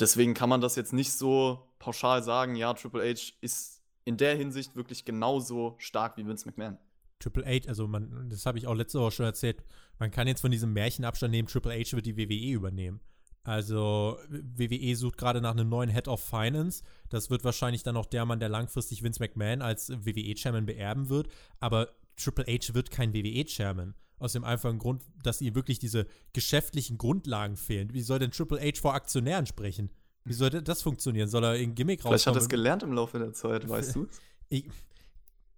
[0.00, 4.34] Deswegen kann man das jetzt nicht so pauschal sagen, ja, Triple H ist in der
[4.34, 6.78] Hinsicht wirklich genauso stark wie Vince McMahon.
[7.18, 9.62] Triple H, also man, das habe ich auch letzte Woche schon erzählt,
[9.98, 13.00] man kann jetzt von diesem Märchenabstand nehmen, Triple H wird die WWE übernehmen.
[13.42, 16.82] Also WWE sucht gerade nach einem neuen Head of Finance.
[17.08, 21.28] Das wird wahrscheinlich dann auch der Mann, der langfristig Vince McMahon als WWE-Chairman beerben wird.
[21.58, 23.94] Aber Triple H wird kein WWE-Chairman.
[24.20, 27.92] Aus dem einfachen Grund, dass ihm wirklich diese geschäftlichen Grundlagen fehlen.
[27.92, 29.90] Wie soll denn Triple H vor Aktionären sprechen?
[30.24, 31.28] Wie soll das funktionieren?
[31.28, 32.18] Soll er in Gimmick rauskommen?
[32.18, 34.06] Vielleicht hat er es gelernt im Laufe der Zeit, weißt du?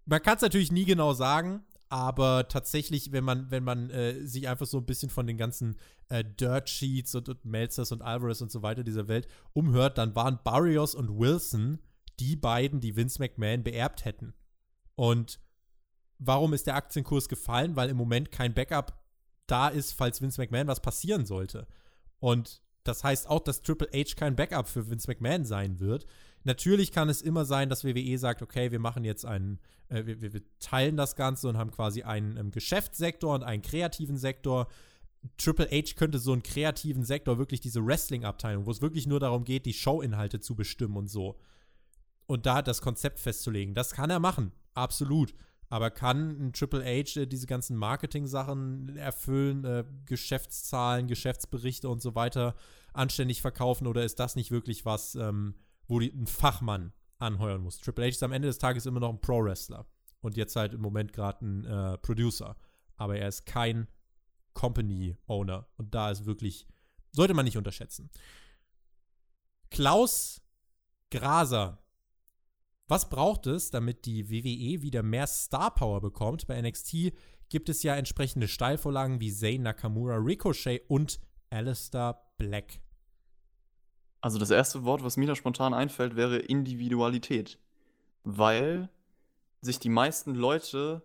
[0.06, 4.48] man kann es natürlich nie genau sagen, aber tatsächlich, wenn man, wenn man äh, sich
[4.48, 5.76] einfach so ein bisschen von den ganzen
[6.08, 10.14] äh, Dirt Sheets und, und Melzers und Alvarez und so weiter dieser Welt umhört, dann
[10.14, 11.80] waren Barrios und Wilson
[12.18, 14.32] die beiden, die Vince McMahon beerbt hätten.
[14.94, 15.40] Und
[16.24, 17.76] warum ist der Aktienkurs gefallen?
[17.76, 18.98] Weil im Moment kein Backup
[19.46, 21.66] da ist, falls Vince McMahon was passieren sollte.
[22.20, 26.06] Und das heißt auch, dass Triple H kein Backup für Vince McMahon sein wird.
[26.44, 30.32] Natürlich kann es immer sein, dass WWE sagt, okay, wir machen jetzt einen, äh, wir,
[30.32, 34.66] wir, teilen das Ganze und haben quasi einen ähm, Geschäftssektor und einen kreativen Sektor.
[35.38, 39.44] Triple H könnte so einen kreativen Sektor, wirklich diese Wrestling-Abteilung, wo es wirklich nur darum
[39.44, 41.38] geht, die Showinhalte zu bestimmen und so.
[42.26, 43.74] Und da das Konzept festzulegen.
[43.74, 45.34] Das kann er machen, absolut.
[45.72, 52.14] Aber kann ein Triple H äh, diese ganzen Marketing-Sachen erfüllen, äh, Geschäftszahlen, Geschäftsberichte und so
[52.14, 52.54] weiter
[52.92, 55.54] anständig verkaufen oder ist das nicht wirklich was, ähm,
[55.86, 57.78] wo die, ein Fachmann anheuern muss?
[57.78, 59.86] Triple H ist am Ende des Tages immer noch ein Pro-Wrestler
[60.20, 62.54] und jetzt halt im Moment gerade ein äh, Producer.
[62.96, 63.88] Aber er ist kein
[64.52, 66.66] Company-Owner und da ist wirklich,
[67.12, 68.10] sollte man nicht unterschätzen.
[69.70, 70.42] Klaus
[71.10, 71.81] Graser
[72.88, 76.46] was braucht es, damit die WWE wieder mehr Star Power bekommt?
[76.46, 77.12] Bei NXT
[77.48, 81.20] gibt es ja entsprechende Steilvorlagen wie Zayn Nakamura, Ricochet und
[81.50, 82.80] Alistair Black.
[84.20, 87.58] Also das erste Wort, was mir da spontan einfällt, wäre Individualität.
[88.24, 88.88] Weil
[89.60, 91.02] sich die meisten Leute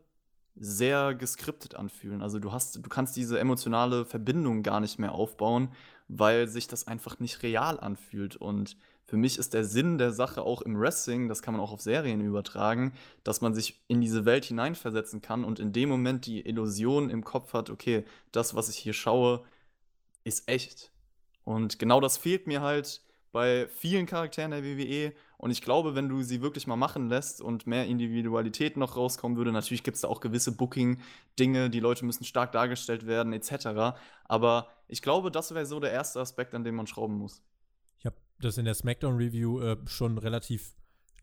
[0.56, 2.22] sehr geskriptet anfühlen.
[2.22, 5.70] Also du hast, du kannst diese emotionale Verbindung gar nicht mehr aufbauen,
[6.08, 8.36] weil sich das einfach nicht real anfühlt.
[8.36, 11.72] Und für mich ist der Sinn der Sache auch im Wrestling, das kann man auch
[11.72, 12.94] auf Serien übertragen,
[13.24, 17.24] dass man sich in diese Welt hineinversetzen kann und in dem Moment die Illusion im
[17.24, 18.04] Kopf hat, okay,
[18.34, 19.46] das, was ich hier schaue,
[20.26, 20.92] ist echt.
[21.46, 23.02] Und genau das fehlt mir halt
[23.32, 25.14] bei vielen Charakteren der WWE.
[25.38, 29.38] Und ich glaube, wenn du sie wirklich mal machen lässt und mehr Individualität noch rauskommen
[29.38, 33.96] würde, natürlich gibt es da auch gewisse Booking-Dinge, die Leute müssen stark dargestellt werden, etc.
[34.26, 37.42] Aber ich glaube, das wäre so der erste Aspekt, an dem man schrauben muss
[38.40, 40.76] das in der SmackDown-Review äh, schon relativ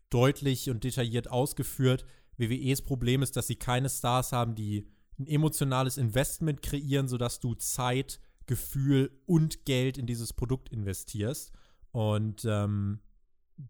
[0.09, 2.05] deutlich und detailliert ausgeführt.
[2.37, 7.53] WWEs Problem ist, dass sie keine Stars haben, die ein emotionales Investment kreieren, sodass du
[7.55, 11.51] Zeit, Gefühl und Geld in dieses Produkt investierst.
[11.91, 12.99] Und ähm,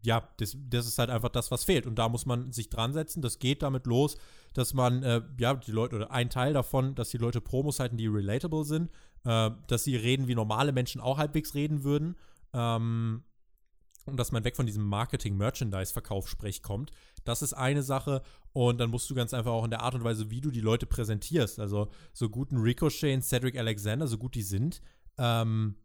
[0.02, 1.86] ja, das, das, ist halt einfach das, was fehlt.
[1.86, 3.22] Und da muss man sich dran setzen.
[3.22, 4.18] Das geht damit los,
[4.54, 7.98] dass man, äh, ja, die Leute, oder ein Teil davon, dass die Leute Promos halten,
[7.98, 8.89] die relatable sind,
[9.24, 12.16] äh, dass sie reden, wie normale Menschen auch halbwegs reden würden
[12.54, 13.24] Ähm,
[14.06, 16.91] und dass man weg von diesem Marketing-Merchandise-Verkauf-Sprech kommt.
[17.24, 18.22] Das ist eine Sache.
[18.53, 20.62] Und dann musst du ganz einfach auch in der Art und Weise, wie du die
[20.62, 21.60] Leute präsentierst.
[21.60, 24.82] Also so guten Ricochet und Cedric Alexander, so gut die sind,
[25.18, 25.76] ähm,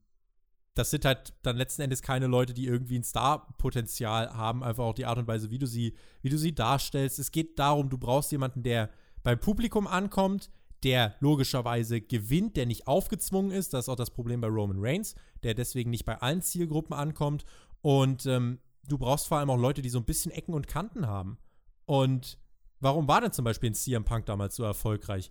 [0.74, 4.94] das sind halt dann letzten Endes keine Leute, die irgendwie ein Star-Potenzial haben, einfach auch
[4.94, 7.18] die Art und Weise, wie du sie, wie du sie darstellst.
[7.18, 8.90] Es geht darum, du brauchst jemanden, der
[9.22, 10.50] beim Publikum ankommt,
[10.82, 13.74] der logischerweise gewinnt, der nicht aufgezwungen ist.
[13.74, 17.44] Das ist auch das Problem bei Roman Reigns, der deswegen nicht bei allen Zielgruppen ankommt.
[17.82, 21.06] Und ähm, du brauchst vor allem auch Leute, die so ein bisschen Ecken und Kanten
[21.06, 21.38] haben.
[21.86, 22.38] Und
[22.80, 25.30] warum war denn zum Beispiel ein CM Punk damals so erfolgreich?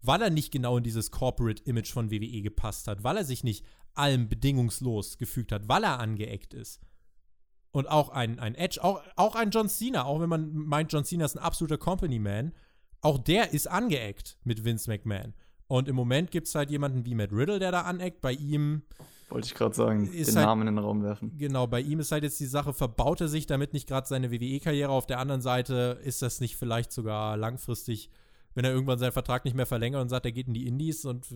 [0.00, 3.42] Weil er nicht genau in dieses Corporate Image von WWE gepasst hat, weil er sich
[3.42, 6.80] nicht allem bedingungslos gefügt hat, weil er angeeckt ist.
[7.72, 11.04] Und auch ein, ein Edge, auch, auch ein John Cena, auch wenn man meint, John
[11.04, 12.54] Cena ist ein absoluter Company-Man,
[13.00, 15.34] auch der ist angeeckt mit Vince McMahon.
[15.66, 18.20] Und im Moment gibt es halt jemanden wie Matt Riddle, der da aneckt.
[18.22, 18.82] Bei ihm.
[19.30, 21.36] Wollte ich gerade sagen, den halt, Namen in den Raum werfen.
[21.36, 24.30] Genau, bei ihm ist halt jetzt die Sache, verbaut er sich damit nicht gerade seine
[24.30, 24.90] WWE-Karriere?
[24.90, 28.10] Auf der anderen Seite ist das nicht vielleicht sogar langfristig,
[28.54, 31.04] wenn er irgendwann seinen Vertrag nicht mehr verlängert und sagt, er geht in die Indies
[31.04, 31.26] und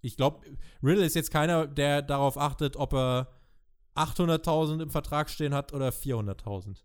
[0.00, 0.46] ich glaube,
[0.82, 3.28] Riddle ist jetzt keiner, der darauf achtet, ob er
[3.96, 6.76] 800.000 im Vertrag stehen hat oder 400.000.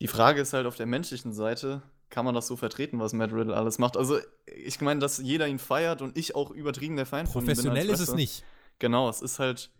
[0.00, 3.32] Die Frage ist halt auf der menschlichen Seite, kann man das so vertreten, was Matt
[3.32, 3.96] Riddle alles macht?
[3.96, 7.46] Also, ich meine, dass jeder ihn feiert und ich auch übertrieben der Fan von ihm
[7.46, 7.54] bin.
[7.54, 8.44] Professionell ist es nicht.
[8.80, 9.70] Genau, es ist halt,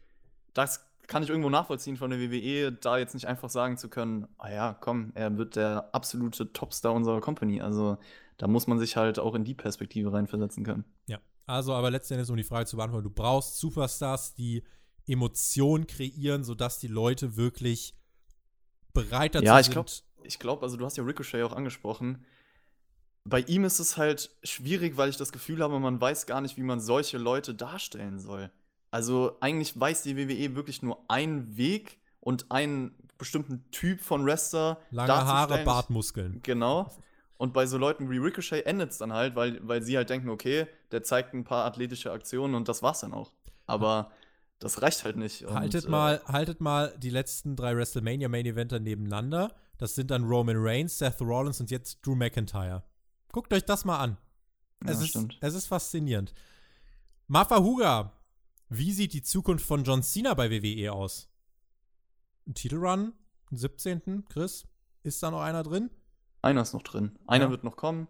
[0.55, 4.29] das kann ich irgendwo nachvollziehen von der WWE, da jetzt nicht einfach sagen zu können,
[4.39, 7.61] ah ja, komm, er wird der absolute Topstar unserer Company.
[7.61, 7.99] Also,
[8.39, 10.85] da muss man sich halt auch in die Perspektive reinversetzen können.
[11.07, 14.63] Ja, also aber letztendlich, um die Frage zu beantworten, du brauchst Superstars, die
[15.07, 17.95] Emotionen kreieren, sodass die Leute wirklich
[18.93, 20.05] bereit dazu ja, ich glaub, sind.
[20.23, 22.25] Ich glaube, also du hast ja Ricochet auch angesprochen.
[23.25, 26.57] Bei ihm ist es halt schwierig, weil ich das Gefühl habe, man weiß gar nicht,
[26.57, 28.51] wie man solche Leute darstellen soll.
[28.91, 34.79] Also eigentlich weiß die WWE wirklich nur einen Weg und einen bestimmten Typ von Wrestler.
[34.91, 36.41] Lange Haare, Bartmuskeln.
[36.43, 36.91] Genau.
[37.37, 40.29] Und bei so Leuten wie Ricochet endet es dann halt, weil, weil sie halt denken,
[40.29, 43.33] okay, der zeigt ein paar athletische Aktionen und das war's dann auch.
[43.67, 44.11] Aber
[44.59, 45.47] das reicht halt nicht.
[45.47, 49.55] Und, haltet, mal, äh, haltet mal die letzten drei WrestleMania Main Eventer nebeneinander.
[49.79, 52.83] Das sind dann Roman Reigns, Seth Rollins und jetzt Drew McIntyre.
[53.33, 54.19] Guckt euch das mal an.
[54.85, 55.39] Es, ja, ist, stimmt.
[55.41, 56.35] es ist faszinierend.
[57.27, 58.13] Mafahuga,
[58.71, 61.29] wie sieht die Zukunft von John Cena bei WWE aus?
[62.47, 63.13] Ein Titelrun?
[63.51, 64.25] Ein 17.
[64.29, 64.65] Chris?
[65.03, 65.91] Ist da noch einer drin?
[66.41, 67.19] Einer ist noch drin.
[67.27, 67.51] Einer ja.
[67.51, 68.07] wird noch kommen.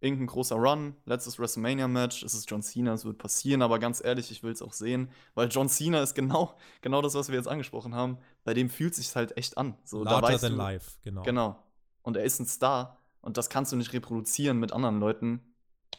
[0.00, 4.30] Irgendein großer Run, letztes WrestleMania-Match, es ist John Cena, es wird passieren, aber ganz ehrlich,
[4.30, 7.48] ich will es auch sehen, weil John Cena ist genau, genau das, was wir jetzt
[7.48, 8.18] angesprochen haben.
[8.44, 9.76] Bei dem fühlt sich halt echt an.
[9.82, 11.22] So, Larger da weißt than du, life, genau.
[11.22, 11.64] Genau.
[12.02, 15.40] Und er ist ein Star und das kannst du nicht reproduzieren mit anderen Leuten.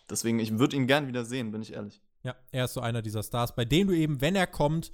[0.10, 2.02] Deswegen, ich würde ihn gern wieder sehen, bin ich ehrlich.
[2.30, 4.91] Ja, er ist so einer dieser Stars, bei denen du eben, wenn er kommt,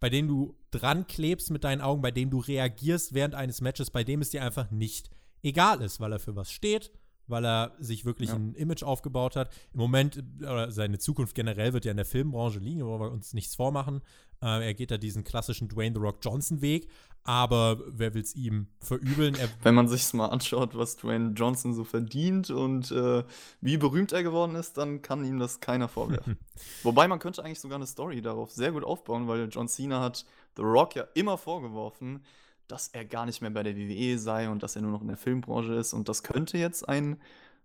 [0.00, 3.90] bei denen du dran klebst mit deinen Augen, bei dem du reagierst während eines Matches,
[3.90, 5.10] bei dem es dir einfach nicht
[5.42, 6.90] egal ist, weil er für was steht,
[7.26, 8.36] weil er sich wirklich ja.
[8.36, 9.52] ein Image aufgebaut hat.
[9.74, 13.34] Im Moment, oder seine Zukunft generell wird ja in der Filmbranche liegen, wo wir uns
[13.34, 14.00] nichts vormachen.
[14.42, 16.88] Äh, er geht da diesen klassischen Dwayne The Rock Johnson Weg,
[17.24, 19.34] aber wer will es ihm verübeln?
[19.34, 23.24] Er Wenn man sich mal anschaut, was Dwayne Johnson so verdient und äh,
[23.60, 26.38] wie berühmt er geworden ist, dann kann ihm das keiner vorwerfen.
[26.82, 30.24] Wobei man könnte eigentlich sogar eine Story darauf sehr gut aufbauen, weil John Cena hat
[30.56, 32.24] The Rock ja immer vorgeworfen,
[32.66, 35.08] dass er gar nicht mehr bei der WWE sei und dass er nur noch in
[35.08, 35.92] der Filmbranche ist.
[35.92, 37.20] Und das könnte jetzt ein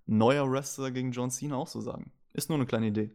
[0.06, 2.12] neuer Wrestler gegen John Cena auch so sagen.
[2.34, 3.12] Ist nur eine kleine Idee.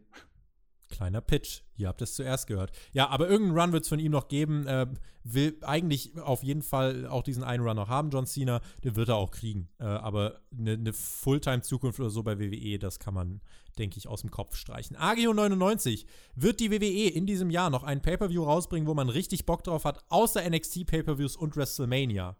[0.89, 1.61] Kleiner Pitch.
[1.75, 2.71] Ihr habt es zuerst gehört.
[2.91, 4.65] Ja, aber irgendeinen Run wird es von ihm noch geben.
[4.67, 4.87] Äh,
[5.23, 8.61] will eigentlich auf jeden Fall auch diesen einen Run noch haben, John Cena.
[8.83, 9.69] Den wird er auch kriegen.
[9.79, 13.41] Äh, aber eine ne, Fulltime-Zukunft oder so bei WWE, das kann man,
[13.77, 14.97] denke ich, aus dem Kopf streichen.
[14.97, 19.45] AGO 99 wird die WWE in diesem Jahr noch ein Pay-Per-View rausbringen, wo man richtig
[19.45, 22.35] Bock drauf hat, außer NXT Pay-Per-Views und WrestleMania.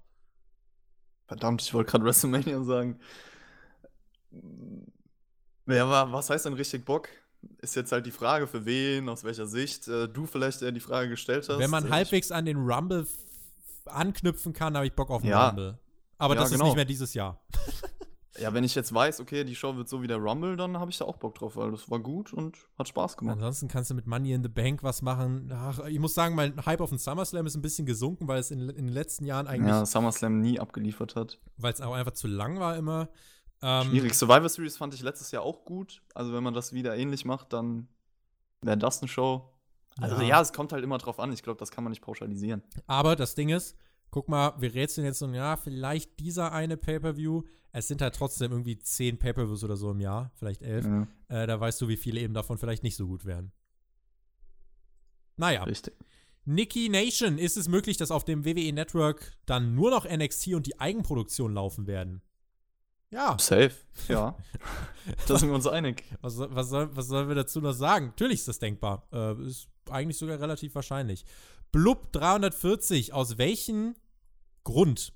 [1.28, 3.00] Verdammt, ich wollte gerade WrestleMania sagen.
[5.68, 7.10] Ja, was heißt denn richtig Bock?
[7.62, 10.80] Ist jetzt halt die Frage, für wen, aus welcher Sicht äh, du vielleicht eher die
[10.80, 11.60] Frage gestellt hast.
[11.60, 13.08] Wenn man ich halbwegs an den Rumble
[13.86, 15.48] anknüpfen kann, habe ich Bock auf den ja.
[15.50, 15.80] Rumble.
[16.18, 16.66] Aber ja, das genau.
[16.66, 17.42] ist nicht mehr dieses Jahr.
[18.40, 20.92] Ja, wenn ich jetzt weiß, okay, die Show wird so wie der Rumble, dann habe
[20.92, 23.36] ich da auch Bock drauf, weil das war gut und hat Spaß gemacht.
[23.36, 25.52] Ansonsten kannst du mit Money in the Bank was machen.
[25.54, 28.52] Ach, ich muss sagen, mein Hype auf den SummerSlam ist ein bisschen gesunken, weil es
[28.52, 29.70] in, in den letzten Jahren eigentlich.
[29.70, 31.40] Ja, SummerSlam nie abgeliefert hat.
[31.58, 33.10] Weil es auch einfach zu lang war immer.
[33.62, 34.14] Ähm, Schwierig.
[34.14, 36.02] Survivor Series fand ich letztes Jahr auch gut.
[36.14, 37.88] Also, wenn man das wieder ähnlich macht, dann
[38.62, 39.54] wäre das eine Show.
[40.00, 40.24] Also, ja.
[40.24, 41.34] ja, es kommt halt immer drauf an.
[41.34, 42.64] Ich glaube, das kann man nicht pauschalisieren.
[42.88, 43.76] Aber das Ding ist,
[44.12, 47.44] guck mal, wir rätseln jetzt so, ja, vielleicht dieser eine Pay-Per-View.
[47.72, 50.86] Es sind halt trotzdem irgendwie zehn Pay-Per-Views oder so im Jahr, vielleicht elf.
[50.86, 51.08] Ja.
[51.28, 53.52] Äh, da weißt du, wie viele eben davon vielleicht nicht so gut wären.
[55.38, 55.64] Naja.
[55.64, 55.96] Richtig.
[56.46, 60.66] Nikki Nation, ist es möglich, dass auf dem WWE Network dann nur noch NXT und
[60.66, 62.22] die Eigenproduktion laufen werden?
[63.12, 63.38] Ja.
[63.40, 63.72] Safe,
[64.08, 64.36] ja.
[65.28, 66.04] da sind wir uns einig.
[66.22, 68.08] Was, was, soll, was sollen wir dazu noch sagen?
[68.08, 69.08] Natürlich ist das denkbar.
[69.12, 71.26] Äh, ist eigentlich sogar relativ wahrscheinlich.
[71.72, 73.96] Blub 340, aus welchem
[74.64, 75.14] Grund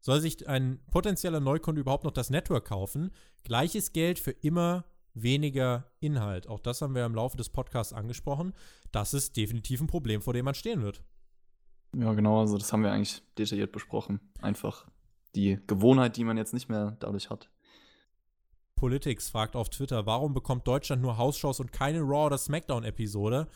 [0.00, 3.10] soll sich ein potenzieller Neukunde überhaupt noch das Network kaufen?
[3.44, 4.84] Gleiches Geld für immer
[5.14, 6.48] weniger Inhalt.
[6.48, 8.52] Auch das haben wir im Laufe des Podcasts angesprochen.
[8.90, 11.02] Das ist definitiv ein Problem, vor dem man stehen wird.
[11.94, 14.20] Ja, genau, also das haben wir eigentlich detailliert besprochen.
[14.40, 14.86] Einfach
[15.34, 17.48] die Gewohnheit, die man jetzt nicht mehr dadurch hat.
[18.76, 23.46] Politics fragt auf Twitter, warum bekommt Deutschland nur Hausshows und keine Raw- oder Smackdown-Episode?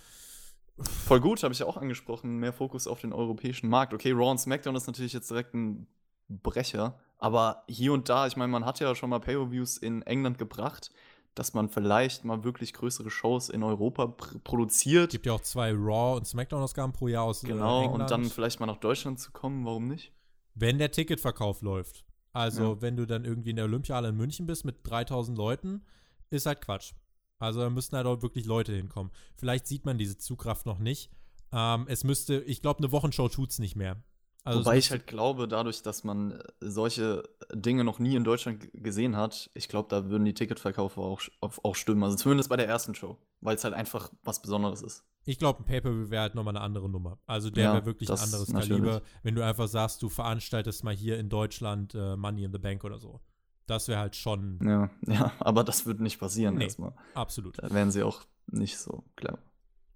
[0.78, 2.38] Voll gut, habe ich ja auch angesprochen.
[2.38, 3.94] Mehr Fokus auf den europäischen Markt.
[3.94, 5.86] Okay, Raw und Smackdown ist natürlich jetzt direkt ein
[6.28, 6.98] Brecher.
[7.18, 10.90] Aber hier und da, ich meine, man hat ja schon mal Pay-Per-Views in England gebracht
[11.36, 15.08] dass man vielleicht mal wirklich größere Shows in Europa pr produziert.
[15.08, 18.02] Es gibt ja auch zwei Raw- und Smackdown-Ausgaben pro Jahr aus äh, Genau, England.
[18.02, 20.12] und dann vielleicht mal nach Deutschland zu kommen, warum nicht?
[20.56, 22.04] Wenn der Ticketverkauf läuft.
[22.32, 22.82] Also, ja.
[22.82, 25.84] wenn du dann irgendwie in der Olympiahalle in München bist mit 3000 Leuten,
[26.30, 26.92] ist halt Quatsch.
[27.38, 29.12] Also, da müssten halt auch wirklich Leute hinkommen.
[29.36, 31.10] Vielleicht sieht man diese Zugkraft noch nicht.
[31.52, 34.02] Ähm, es müsste, ich glaube, eine Wochenshow tut es nicht mehr.
[34.46, 38.68] Also Wobei ich halt glaube, dadurch, dass man äh, solche Dinge noch nie in Deutschland
[38.72, 42.04] gesehen hat, ich glaube, da würden die Ticketverkäufe auch, auch stimmen.
[42.04, 45.04] Also zumindest bei der ersten Show, weil es halt einfach was Besonderes ist.
[45.24, 47.18] Ich glaube, ein Pay-Per-View wäre halt nochmal eine andere Nummer.
[47.26, 48.78] Also der ja, wäre wirklich ein anderes natürlich.
[48.78, 52.60] Kaliber, wenn du einfach sagst, du veranstaltest mal hier in Deutschland äh, Money in the
[52.60, 53.20] Bank oder so.
[53.66, 54.60] Das wäre halt schon.
[54.62, 56.92] Ja, ja, aber das würde nicht passieren nee, erstmal.
[57.14, 57.60] Absolut.
[57.60, 59.40] Da wären sie auch nicht so klar.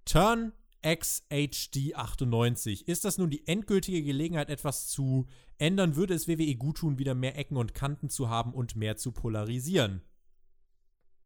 [0.07, 0.51] Turn
[0.83, 2.87] XHD98.
[2.87, 5.27] Ist das nun die endgültige Gelegenheit, etwas zu
[5.59, 5.97] ändern?
[5.97, 9.13] Würde es WWE gut tun, wieder mehr Ecken und Kanten zu haben und mehr zu
[9.13, 10.03] polarisieren?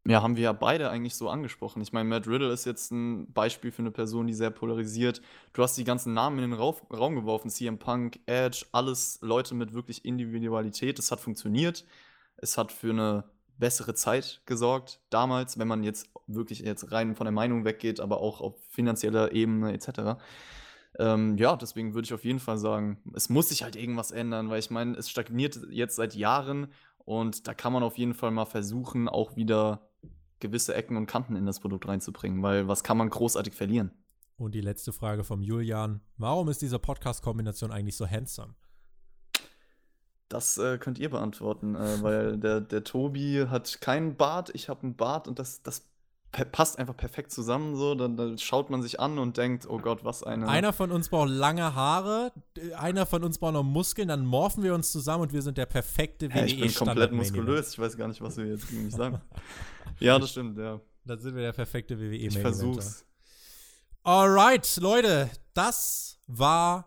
[0.07, 1.81] Ja, haben wir ja beide eigentlich so angesprochen.
[1.81, 5.19] Ich meine, Matt Riddle ist jetzt ein Beispiel für eine Person, die sehr polarisiert.
[5.53, 7.49] Du hast die ganzen Namen in den Rauf Raum geworfen.
[7.49, 10.99] CM Punk, Edge, alles Leute mit wirklich Individualität.
[10.99, 11.85] Es hat funktioniert.
[12.37, 13.23] Es hat für eine
[13.57, 18.19] bessere Zeit gesorgt damals, wenn man jetzt wirklich jetzt rein von der Meinung weggeht, aber
[18.19, 20.19] auch auf finanzieller Ebene etc.
[20.97, 24.49] Ähm, ja, deswegen würde ich auf jeden Fall sagen, es muss sich halt irgendwas ändern,
[24.49, 26.67] weil ich meine, es stagniert jetzt seit Jahren
[27.05, 29.87] und da kann man auf jeden Fall mal versuchen, auch wieder
[30.39, 33.91] gewisse Ecken und Kanten in das Produkt reinzubringen, weil was kann man großartig verlieren?
[34.37, 38.53] Und die letzte Frage vom Julian: Warum ist diese Podcast-Kombination eigentlich so handsome?
[40.29, 44.83] Das äh, könnt ihr beantworten, äh, weil der, der Tobi hat keinen Bart, ich habe
[44.83, 45.85] einen Bart und das, das
[46.43, 47.75] passt einfach perfekt zusammen.
[47.75, 50.47] So, dann, dann, schaut man sich an und denkt, oh Gott, was eine.
[50.47, 52.33] Einer von uns braucht lange Haare,
[52.77, 55.65] einer von uns braucht noch Muskeln, dann morphen wir uns zusammen und wir sind der
[55.65, 56.39] perfekte WWE.
[56.39, 57.73] Ja, ich bin komplett muskulös.
[57.73, 59.21] Ich weiß gar nicht, was wir jetzt gegen mich sagen.
[59.99, 60.81] ja, das stimmt, ja.
[61.05, 62.15] Dann sind wir der perfekte WWE.
[62.15, 63.05] Ich versuch's.
[64.03, 66.85] Alright, Leute, das war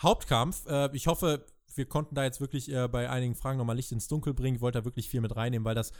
[0.00, 0.66] Hauptkampf.
[0.66, 1.44] Äh, ich hoffe,
[1.78, 4.56] wir konnten da jetzt wirklich äh, bei einigen Fragen nochmal Licht ins Dunkel bringen.
[4.56, 5.92] Ich wollte da wirklich viel mit reinnehmen, weil das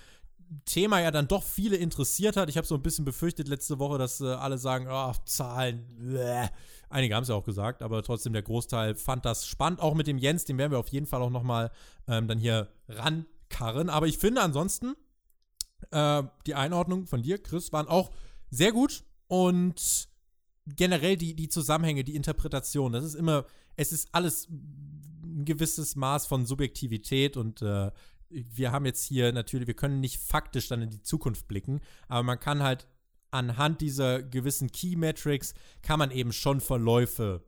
[0.65, 2.49] Thema ja dann doch viele interessiert hat.
[2.49, 6.49] Ich habe so ein bisschen befürchtet letzte Woche, dass äh, alle sagen, oh, Zahlen, bleh.
[6.91, 9.81] Einige haben es ja auch gesagt, aber trotzdem der Großteil fand das spannend.
[9.81, 11.71] Auch mit dem Jens, den werden wir auf jeden Fall auch nochmal
[12.07, 13.91] ähm, dann hier rankarren.
[13.91, 14.95] Aber ich finde ansonsten,
[15.91, 18.11] äh, die Einordnung von dir, Chris, waren auch
[18.51, 20.09] sehr gut und
[20.67, 23.45] generell die, die Zusammenhänge, die Interpretation, das ist immer,
[23.77, 24.49] es ist alles
[25.39, 27.91] ein gewisses Maß von Subjektivität und äh,
[28.29, 32.23] wir haben jetzt hier natürlich, wir können nicht faktisch dann in die Zukunft blicken, aber
[32.23, 32.87] man kann halt
[33.31, 37.45] anhand dieser gewissen Key Metrics kann man eben schon Verläufe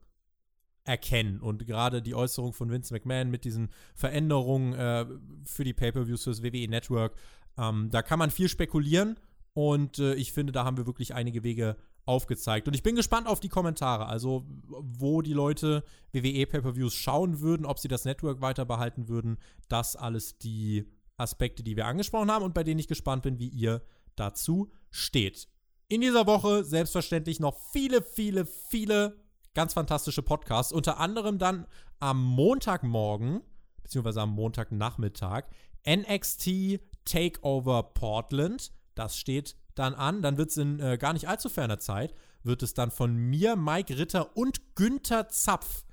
[0.84, 1.40] erkennen.
[1.40, 5.06] Und gerade die Äußerung von Vince McMahon mit diesen Veränderungen äh,
[5.44, 7.14] für die Pay-Per-Views fürs WWE Network,
[7.58, 9.16] ähm, da kann man viel spekulieren.
[9.52, 11.76] Und äh, ich finde, da haben wir wirklich einige Wege
[12.10, 12.66] aufgezeigt.
[12.66, 17.64] Und ich bin gespannt auf die Kommentare, also wo die Leute WWE Pay-per-Views schauen würden,
[17.64, 19.38] ob sie das Network weiter behalten würden.
[19.68, 20.86] Das alles die
[21.16, 23.82] Aspekte, die wir angesprochen haben und bei denen ich gespannt bin, wie ihr
[24.16, 25.48] dazu steht.
[25.86, 29.16] In dieser Woche selbstverständlich noch viele, viele, viele
[29.54, 30.72] ganz fantastische Podcasts.
[30.72, 31.66] Unter anderem dann
[32.00, 33.40] am Montagmorgen,
[33.82, 35.44] beziehungsweise am Montagnachmittag,
[35.88, 38.72] NXT Takeover Portland.
[38.96, 40.22] Das steht dann an.
[40.22, 43.56] Dann wird es in äh, gar nicht allzu ferner Zeit, wird es dann von mir,
[43.56, 45.84] Mike Ritter und Günther Zapf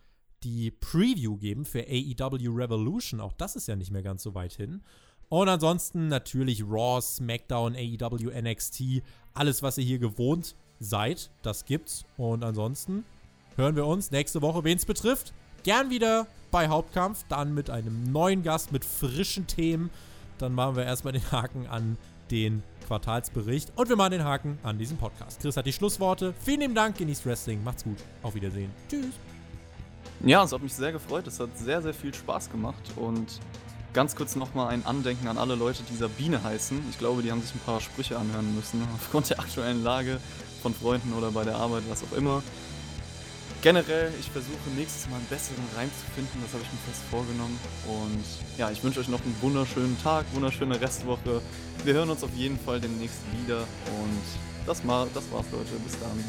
[0.43, 3.19] die Preview geben für AEW Revolution.
[3.19, 4.81] Auch das ist ja nicht mehr ganz so weit hin.
[5.29, 9.01] Und ansonsten natürlich Raw, SmackDown, AEW, NXT.
[9.33, 12.05] Alles, was ihr hier gewohnt seid, das gibt's.
[12.17, 13.03] Und ansonsten
[13.55, 15.33] hören wir uns nächste Woche, wen es betrifft.
[15.63, 19.89] Gern wieder bei Hauptkampf, dann mit einem neuen Gast, mit frischen Themen.
[20.37, 21.97] Dann machen wir erstmal den Haken an
[22.31, 25.41] den Quartalsbericht und wir machen den Haken an diesem Podcast.
[25.41, 26.33] Chris hat die Schlussworte.
[26.43, 28.71] Vielen lieben Dank, genießt Wrestling, macht's gut, auf Wiedersehen.
[28.89, 29.13] Tschüss.
[30.21, 31.27] Ja, es hat mich sehr gefreut.
[31.27, 32.81] Es hat sehr, sehr viel Spaß gemacht.
[32.95, 33.39] Und
[33.93, 36.81] ganz kurz nochmal ein Andenken an alle Leute, die Sabine heißen.
[36.89, 40.19] Ich glaube, die haben sich ein paar Sprüche anhören müssen, aufgrund der aktuellen Lage
[40.61, 42.41] von Freunden oder bei der Arbeit, was auch immer
[43.67, 47.03] generell, ich versuche nächstes Mal einen besseren Reim zu finden, das habe ich mir fest
[47.11, 47.59] vorgenommen.
[47.85, 48.23] Und
[48.57, 51.41] ja, ich wünsche euch noch einen wunderschönen Tag, wunderschöne Restwoche.
[51.83, 54.23] Wir hören uns auf jeden Fall demnächst wieder und
[54.65, 55.75] das, mal, das war's, Leute.
[55.83, 56.23] Bis dann.